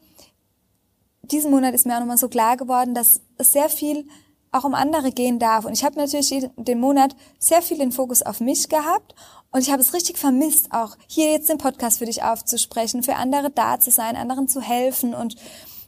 diesen 1.22 1.50
Monat 1.50 1.74
ist 1.74 1.87
mir 1.87 1.96
auch 1.96 2.00
nochmal 2.00 2.18
so 2.18 2.28
klar 2.28 2.57
geworden, 2.57 2.94
dass 2.94 3.20
es 3.38 3.52
sehr 3.52 3.68
viel 3.68 4.07
auch 4.55 4.64
um 4.64 4.75
andere 4.75 5.11
gehen 5.11 5.38
darf. 5.38 5.64
Und 5.64 5.73
ich 5.73 5.85
habe 5.85 5.97
natürlich 5.97 6.49
den 6.57 6.81
Monat 6.81 7.17
sehr 7.38 7.61
viel 7.61 7.79
den 7.79 7.93
Fokus 7.93 8.23
auf 8.23 8.40
mich 8.40 8.69
gehabt 8.69 9.14
und 9.51 9.61
ich 9.61 9.71
habe 9.71 9.83
es 9.83 9.95
richtig 9.95 10.19
vermisst, 10.19 10.73
auch 10.73 10.97
hier 11.07 11.31
jetzt 11.31 11.49
den 11.49 11.59
Podcast 11.59 11.99
für 11.99 12.07
dich 12.07 12.23
aufzusprechen, 12.23 13.03
für 13.03 13.17
andere 13.17 13.51
da 13.51 13.79
zu 13.79 13.90
sein, 13.90 14.17
anderen 14.17 14.49
zu 14.49 14.61
helfen. 14.61 15.14
Und 15.14 15.37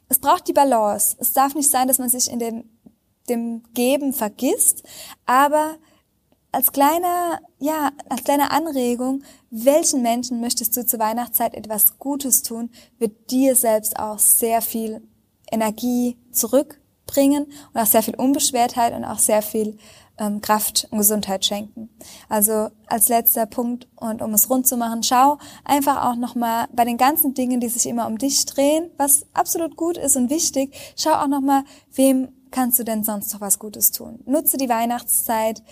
es 0.09 0.19
braucht 0.19 0.47
die 0.49 0.53
Balance. 0.53 1.17
Es 1.19 1.33
darf 1.33 1.55
nicht 1.55 1.71
sein, 1.71 1.89
dass 1.89 1.99
man 1.99 2.09
sich 2.09 2.31
in 2.31 2.39
dem, 2.39 2.65
dem 3.29 3.63
Geben 3.75 4.13
vergisst, 4.13 4.85
aber 5.27 5.77
als 6.53 6.73
kleine, 6.73 7.41
ja, 7.59 7.91
als 8.09 8.25
kleine 8.25 8.51
Anregung, 8.51 9.25
welchen 9.51 10.01
Menschen 10.01 10.41
möchtest 10.41 10.77
du 10.77 10.87
zur 10.87 11.01
Weihnachtszeit 11.01 11.55
etwas 11.55 11.99
Gutes 11.99 12.43
tun, 12.43 12.71
wird 12.99 13.31
dir 13.31 13.57
selbst 13.57 13.99
auch 13.99 14.19
sehr 14.19 14.63
viel 14.63 15.03
Energie 15.51 16.17
zurück 16.31 16.81
bringen 17.07 17.47
und 17.73 17.81
auch 17.81 17.87
sehr 17.87 18.03
viel 18.03 18.17
Unbeschwertheit 18.17 18.95
und 18.95 19.05
auch 19.05 19.19
sehr 19.19 19.43
viel 19.43 19.79
ähm, 20.19 20.41
Kraft 20.41 20.89
und 20.91 20.99
Gesundheit 20.99 21.45
schenken. 21.45 21.91
Also 22.29 22.69
als 22.87 23.09
letzter 23.09 23.47
Punkt 23.47 23.87
und 23.97 24.23
um 24.23 24.35
es 24.35 24.51
rund 24.51 24.67
zu 24.67 24.77
machen, 24.77 25.03
schau 25.03 25.39
einfach 25.65 26.05
auch 26.07 26.17
nochmal 26.17 26.67
bei 26.73 26.85
den 26.85 26.97
ganzen 26.97 27.35
Dingen, 27.35 27.61
die 27.61 27.69
sich 27.69 27.87
immer 27.87 28.07
um 28.07 28.19
dich 28.19 28.45
drehen, 28.47 28.91
was 28.97 29.27
absolut 29.35 29.77
gut 29.77 29.97
ist 29.97 30.17
und 30.17 30.31
wichtig, 30.31 30.75
schau 30.97 31.13
auch 31.13 31.29
nochmal, 31.29 31.65
wem 31.95 32.29
kannst 32.51 32.79
du 32.79 32.85
denn 32.85 33.05
sonst 33.05 33.33
noch 33.33 33.41
was 33.41 33.59
Gutes 33.59 33.91
tun. 33.91 34.21
Nutze 34.25 34.57
die 34.57 34.69
Weihnachtszeit. 34.69 35.63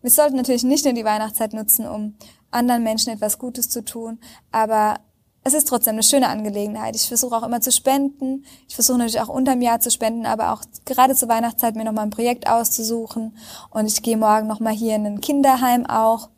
Wir 0.00 0.10
sollten 0.10 0.36
natürlich 0.36 0.64
nicht 0.64 0.84
nur 0.84 0.94
die 0.94 1.04
Weihnachtszeit 1.04 1.52
nutzen, 1.52 1.86
um 1.86 2.14
anderen 2.50 2.82
Menschen 2.82 3.12
etwas 3.12 3.38
Gutes 3.38 3.68
zu 3.68 3.84
tun, 3.84 4.18
aber 4.50 4.98
es 5.44 5.54
ist 5.54 5.68
trotzdem 5.68 5.94
eine 5.94 6.02
schöne 6.02 6.28
Angelegenheit. 6.28 6.94
Ich 6.94 7.08
versuche 7.08 7.36
auch 7.36 7.42
immer 7.42 7.60
zu 7.60 7.72
spenden. 7.72 8.44
Ich 8.68 8.76
versuche 8.76 8.98
natürlich 8.98 9.20
auch 9.20 9.28
unterm 9.28 9.60
Jahr 9.60 9.80
zu 9.80 9.90
spenden, 9.90 10.24
aber 10.24 10.52
auch 10.52 10.62
gerade 10.84 11.14
zur 11.14 11.28
Weihnachtszeit 11.28 11.74
mir 11.74 11.84
nochmal 11.84 12.04
ein 12.04 12.10
Projekt 12.10 12.48
auszusuchen. 12.48 13.36
Und 13.70 13.86
ich 13.86 14.02
gehe 14.02 14.16
morgen 14.16 14.46
nochmal 14.46 14.72
hier 14.72 14.94
in 14.94 15.06
ein 15.06 15.20
Kinderheim 15.20 15.86
auch, 15.86 16.28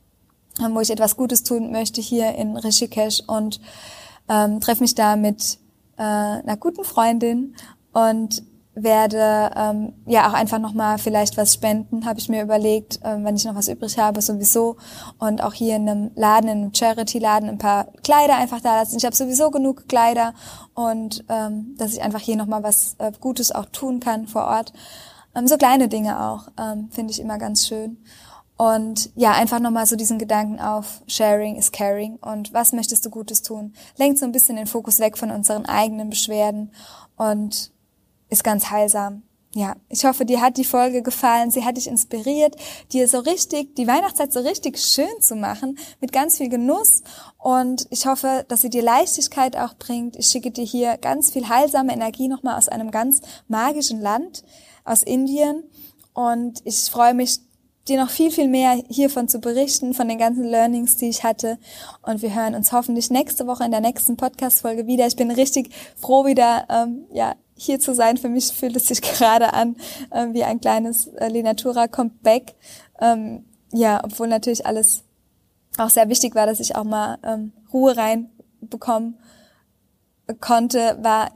wo 0.59 0.81
ich 0.81 0.91
etwas 0.91 1.17
Gutes 1.17 1.43
tun 1.43 1.71
möchte 1.71 2.01
hier 2.01 2.35
in 2.35 2.57
Rishikesh 2.57 3.23
und 3.27 3.61
ähm, 4.29 4.61
treffe 4.61 4.83
mich 4.83 4.95
da 4.95 5.17
mit 5.17 5.59
äh, 5.99 6.03
einer 6.03 6.57
guten 6.57 6.85
Freundin 6.85 7.57
und 7.93 8.43
werde 8.75 9.51
ähm, 9.57 9.93
ja 10.07 10.29
auch 10.29 10.33
einfach 10.33 10.59
nochmal 10.59 10.99
vielleicht 10.99 11.37
was 11.37 11.55
spenden, 11.55 12.07
habe 12.07 12.19
ich 12.19 12.29
mir 12.29 12.43
überlegt, 12.43 13.01
ähm, 13.05 13.25
wenn 13.25 13.37
ich 13.37 13.45
noch 13.45 13.55
was 13.55 13.69
übrig 13.69 13.99
habe, 13.99 14.21
sowieso. 14.21 14.77
Und 15.19 15.43
auch 15.43 15.53
hier 15.53 15.77
in 15.77 15.89
einem 15.89 16.11
Laden, 16.15 16.49
in 16.49 16.59
einem 16.59 16.75
Charity-Laden 16.75 17.49
ein 17.49 17.59
paar 17.59 17.87
Kleider 18.03 18.37
einfach 18.37 18.61
da 18.61 18.81
lassen. 18.81 18.97
Ich 18.97 19.05
habe 19.05 19.15
sowieso 19.15 19.51
genug 19.51 19.89
Kleider 19.89 20.35
und 20.75 21.25
ähm, 21.29 21.75
dass 21.79 21.93
ich 21.93 22.03
einfach 22.03 22.21
hier 22.21 22.37
nochmal 22.37 22.63
was 22.63 22.97
äh, 22.99 23.13
Gutes 23.21 23.53
auch 23.53 23.67
tun 23.67 24.01
kann 24.01 24.27
vor 24.27 24.45
Ort. 24.45 24.73
Ähm, 25.35 25.47
so 25.47 25.57
kleine 25.57 25.89
Dinge 25.89 26.21
auch, 26.21 26.49
ähm, 26.59 26.89
finde 26.91 27.13
ich 27.13 27.21
immer 27.21 27.39
ganz 27.39 27.67
schön. 27.67 27.99
Und 28.57 29.11
ja, 29.17 29.33
einfach 29.33 29.59
nochmal 29.59 29.87
so 29.87 29.97
diesen 29.97 30.19
Gedanken 30.19 30.61
auf, 30.61 31.03
Sharing 31.09 31.57
is 31.57 31.73
Caring 31.73 32.17
und 32.17 32.53
was 32.53 32.73
möchtest 32.73 33.05
du 33.05 33.11
Gutes 33.11 33.43
tun? 33.43 33.75
Lenkt 33.97 34.19
so 34.19 34.25
ein 34.25 34.33
bisschen 34.33 34.55
den 34.57 34.69
Fokus 34.69 35.01
weg 35.01 35.19
von 35.19 35.33
unseren 35.33 35.67
eigenen 35.67 36.09
Beschwerden 36.09 36.71
und 37.17 37.74
ist 38.29 38.45
ganz 38.45 38.71
heilsam. 38.71 39.23
Ja, 39.57 39.77
ich 39.89 40.05
hoffe, 40.05 40.25
dir 40.25 40.41
hat 40.41 40.57
die 40.57 40.65
Folge 40.65 41.01
gefallen. 41.03 41.53
Sie 41.53 41.65
hat 41.65 41.77
dich 41.77 41.87
inspiriert, 41.87 42.57
dir 42.93 43.07
so 43.07 43.21
richtig, 43.21 43.77
die 43.77 43.87
Weihnachtszeit 43.87 44.33
so 44.33 44.41
richtig 44.41 44.79
schön 44.79 45.21
zu 45.21 45.37
machen, 45.37 45.79
mit 46.01 46.11
ganz 46.13 46.39
viel 46.39 46.49
Genuss. 46.49 47.05
Und 47.39 47.87
ich 47.91 48.07
hoffe, 48.07 48.45
dass 48.49 48.63
sie 48.63 48.71
dir 48.71 48.83
Leichtigkeit 48.83 49.57
auch 49.57 49.75
bringt. 49.75 50.17
Ich 50.17 50.27
schicke 50.27 50.51
dir 50.51 50.65
hier 50.65 50.99
ganz 50.99 51.31
viel 51.31 51.49
heilsame 51.49 51.93
Energie 51.93 52.27
nochmal 52.27 52.59
aus 52.59 52.69
einem 52.69 52.91
ganz 52.91 53.21
magischen 53.47 54.01
Land, 54.01 54.43
aus 54.85 55.05
Indien. 55.05 55.63
Und 56.15 56.61
ich 56.65 56.91
freue 56.91 57.15
mich, 57.15 57.39
dir 57.89 58.03
noch 58.03 58.11
viel, 58.11 58.31
viel 58.31 58.49
mehr 58.49 58.83
hiervon 58.89 59.29
zu 59.29 59.41
berichten, 59.41 59.95
von 59.95 60.09
den 60.09 60.19
ganzen 60.19 60.45
Learnings, 60.45 60.97
die 60.97 61.09
ich 61.09 61.23
hatte. 61.23 61.59
Und 62.03 62.23
wir 62.23 62.35
hören 62.35 62.55
uns 62.55 62.73
hoffentlich 62.73 63.11
nächste 63.11 63.47
Woche 63.47 63.65
in 63.65 63.71
der 63.71 63.81
nächsten 63.81 64.17
Podcast-Folge 64.17 64.87
wieder. 64.87 65.07
Ich 65.07 65.17
bin 65.17 65.31
richtig 65.31 65.71
froh, 65.97 66.25
wieder 66.25 66.67
ähm, 66.71 67.05
ja, 67.13 67.35
hier 67.57 67.81
zu 67.81 67.95
sein. 67.95 68.17
Für 68.17 68.29
mich 68.29 68.53
fühlt 68.53 68.77
es 68.77 68.87
sich 68.87 69.03
gerade 69.19 69.53
an 69.53 69.77
äh, 70.11 70.27
wie 70.33 70.45
ein 70.45 70.61
kleines 70.61 71.09
äh, 71.09 71.29
Lenatura 71.29 71.89
Comeback. 71.89 72.55
Ähm, 73.01 73.45
ja, 73.73 74.01
obwohl 74.03 74.29
natürlich 74.29 74.67
alles 74.67 75.03
auch 75.77 75.91
sehr 75.91 76.09
wichtig 76.09 76.35
war, 76.35 76.47
dass 76.47 76.61
ich 76.61 76.77
auch 76.77 76.85
mal 76.85 77.19
ähm, 77.23 77.53
Ruhe 77.73 77.97
reinbekommen 77.97 79.19
konnte, 80.41 80.97
war 81.03 81.31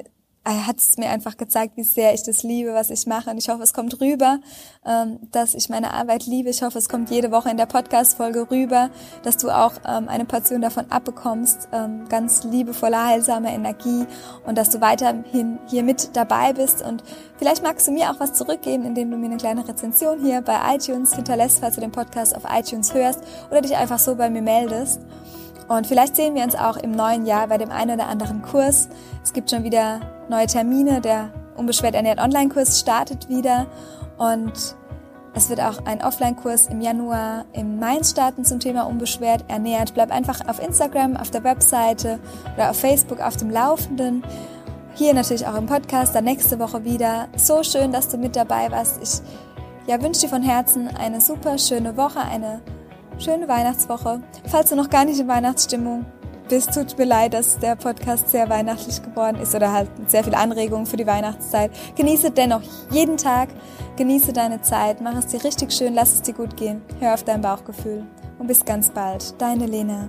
hat 0.55 0.79
es 0.79 0.97
mir 0.97 1.11
einfach 1.11 1.37
gezeigt, 1.37 1.77
wie 1.77 1.83
sehr 1.83 2.15
ich 2.15 2.23
das 2.23 2.43
liebe, 2.43 2.75
was 2.75 2.91
ich 2.91 3.07
mache. 3.07 3.31
Und 3.31 3.39
ich 3.39 3.49
hoffe, 3.49 3.63
es 3.63 3.73
kommt 3.75 4.01
rüber, 4.01 4.41
ähm, 4.87 5.19
dass 5.33 5.55
ich 5.55 5.69
meine 5.69 5.93
Arbeit 5.93 6.27
liebe. 6.27 6.51
Ich 6.51 6.63
hoffe, 6.63 6.79
es 6.79 6.89
kommt 6.89 7.11
jede 7.11 7.31
Woche 7.31 7.51
in 7.51 7.57
der 7.57 7.67
Podcast-Folge 7.67 8.51
rüber, 8.51 8.91
dass 9.23 9.37
du 9.37 9.51
auch 9.51 9.73
ähm, 9.87 10.09
eine 10.09 10.25
Portion 10.25 10.61
davon 10.61 10.91
abbekommst. 10.91 11.69
Ähm, 11.73 12.09
ganz 12.09 12.45
liebevolle, 12.45 13.05
heilsame 13.05 13.53
Energie 13.53 14.07
und 14.47 14.57
dass 14.57 14.71
du 14.71 14.81
weiterhin 14.81 15.59
hier 15.67 15.83
mit 15.83 16.17
dabei 16.17 16.53
bist. 16.53 16.83
Und 16.83 17.03
vielleicht 17.37 17.63
magst 17.63 17.87
du 17.87 17.93
mir 17.93 18.11
auch 18.11 18.21
was 18.21 18.33
zurückgeben, 18.33 18.85
indem 18.85 19.11
du 19.11 19.17
mir 19.17 19.27
eine 19.27 19.37
kleine 19.37 19.67
Rezension 19.67 20.21
hier 20.21 20.43
bei 20.43 20.75
iTunes 20.75 21.15
hinterlässt, 21.15 21.61
falls 21.61 21.75
du 21.75 21.81
den 21.81 21.93
Podcast 21.93 22.35
auf 22.35 22.45
iTunes 22.51 22.95
hörst 22.95 23.21
oder 23.51 23.61
dich 23.61 23.77
einfach 23.77 23.99
so 23.99 24.15
bei 24.15 24.31
mir 24.31 24.43
meldest. 24.43 25.01
Und 25.69 25.87
vielleicht 25.87 26.17
sehen 26.17 26.35
wir 26.35 26.43
uns 26.43 26.55
auch 26.55 26.79
im 26.79 26.93
neuen 26.93 27.27
Jahr 27.27 27.47
bei 27.47 27.59
dem 27.59 27.71
einen 27.71 27.93
oder 27.93 28.09
anderen 28.09 28.43
Kurs. 28.43 28.89
Es 29.23 29.33
gibt 29.33 29.51
schon 29.51 29.65
wieder 29.65 30.01
neue 30.31 30.47
Termine. 30.47 31.01
Der 31.01 31.31
Unbeschwert 31.57 31.95
ernährt 31.95 32.21
Online-Kurs 32.21 32.81
startet 32.81 33.29
wieder. 33.29 33.67
Und 34.17 34.75
es 35.35 35.51
wird 35.51 35.61
auch 35.61 35.85
ein 35.85 36.03
Offline-Kurs 36.03 36.69
im 36.69 36.81
Januar 36.81 37.45
im 37.53 37.79
Mainz 37.79 38.11
starten 38.11 38.45
zum 38.45 38.61
Thema 38.61 38.85
Unbeschwert 38.85 39.45
ernährt. 39.49 39.93
Bleib 39.93 40.11
einfach 40.11 40.49
auf 40.49 40.61
Instagram, 40.61 41.17
auf 41.17 41.31
der 41.31 41.45
Webseite 41.45 42.19
oder 42.57 42.71
auf 42.71 42.81
Facebook 42.81 43.21
auf 43.21 43.37
dem 43.37 43.51
Laufenden. 43.51 44.25
Hier 44.95 45.13
natürlich 45.15 45.47
auch 45.47 45.55
im 45.55 45.67
Podcast, 45.67 46.15
dann 46.15 46.25
nächste 46.25 46.59
Woche 46.59 46.85
wieder. 46.85 47.29
So 47.37 47.63
schön, 47.63 47.93
dass 47.93 48.09
du 48.09 48.17
mit 48.17 48.35
dabei 48.35 48.71
warst. 48.71 49.01
Ich 49.03 49.21
ja, 49.87 50.03
wünsche 50.03 50.23
dir 50.23 50.29
von 50.29 50.43
Herzen 50.43 50.89
eine 50.89 51.21
super 51.21 51.59
schöne 51.59 51.97
Woche, 51.97 52.21
eine 52.21 52.63
schöne 53.19 53.49
Weihnachtswoche. 53.49 54.21
Falls 54.47 54.71
du 54.71 54.77
noch 54.77 54.91
gar 54.91 55.05
nicht 55.05 55.21
in 55.21 55.29
Weihnachtsstimmung 55.29 56.07
bist, 56.49 56.73
tut 56.73 56.97
mir 56.99 57.05
leid, 57.05 57.35
dass 57.35 57.59
der 57.59 57.77
Podcast 57.77 58.31
sehr 58.31 58.49
weihnachtlich 58.49 59.03
geworden 59.03 59.39
ist 59.41 59.55
oder 59.55 59.73
halt 59.73 59.89
sehr 60.07 60.25
viel 60.25 60.35
Anregungen 60.35 60.87
für 60.87 60.97
die 60.97 61.07
Weihnachtszeit. 61.07 61.71
Genieße 61.97 62.31
dennoch 62.31 62.63
jeden 62.91 63.17
Tag, 63.17 63.51
genieße 63.97 64.33
deine 64.33 64.63
Zeit, 64.63 65.01
mach 65.01 65.17
es 65.17 65.27
dir 65.27 65.45
richtig 65.45 65.73
schön, 65.73 65.95
lass 65.95 66.15
es 66.15 66.23
dir 66.23 66.35
gut 66.35 66.57
gehen, 66.57 66.83
hör 67.01 67.15
auf 67.15 67.25
dein 67.25 67.43
Bauchgefühl 67.43 68.05
und 68.39 68.47
bis 68.47 68.65
ganz 68.65 68.91
bald. 68.91 69.41
Deine 69.41 69.67
Lena. 69.67 70.09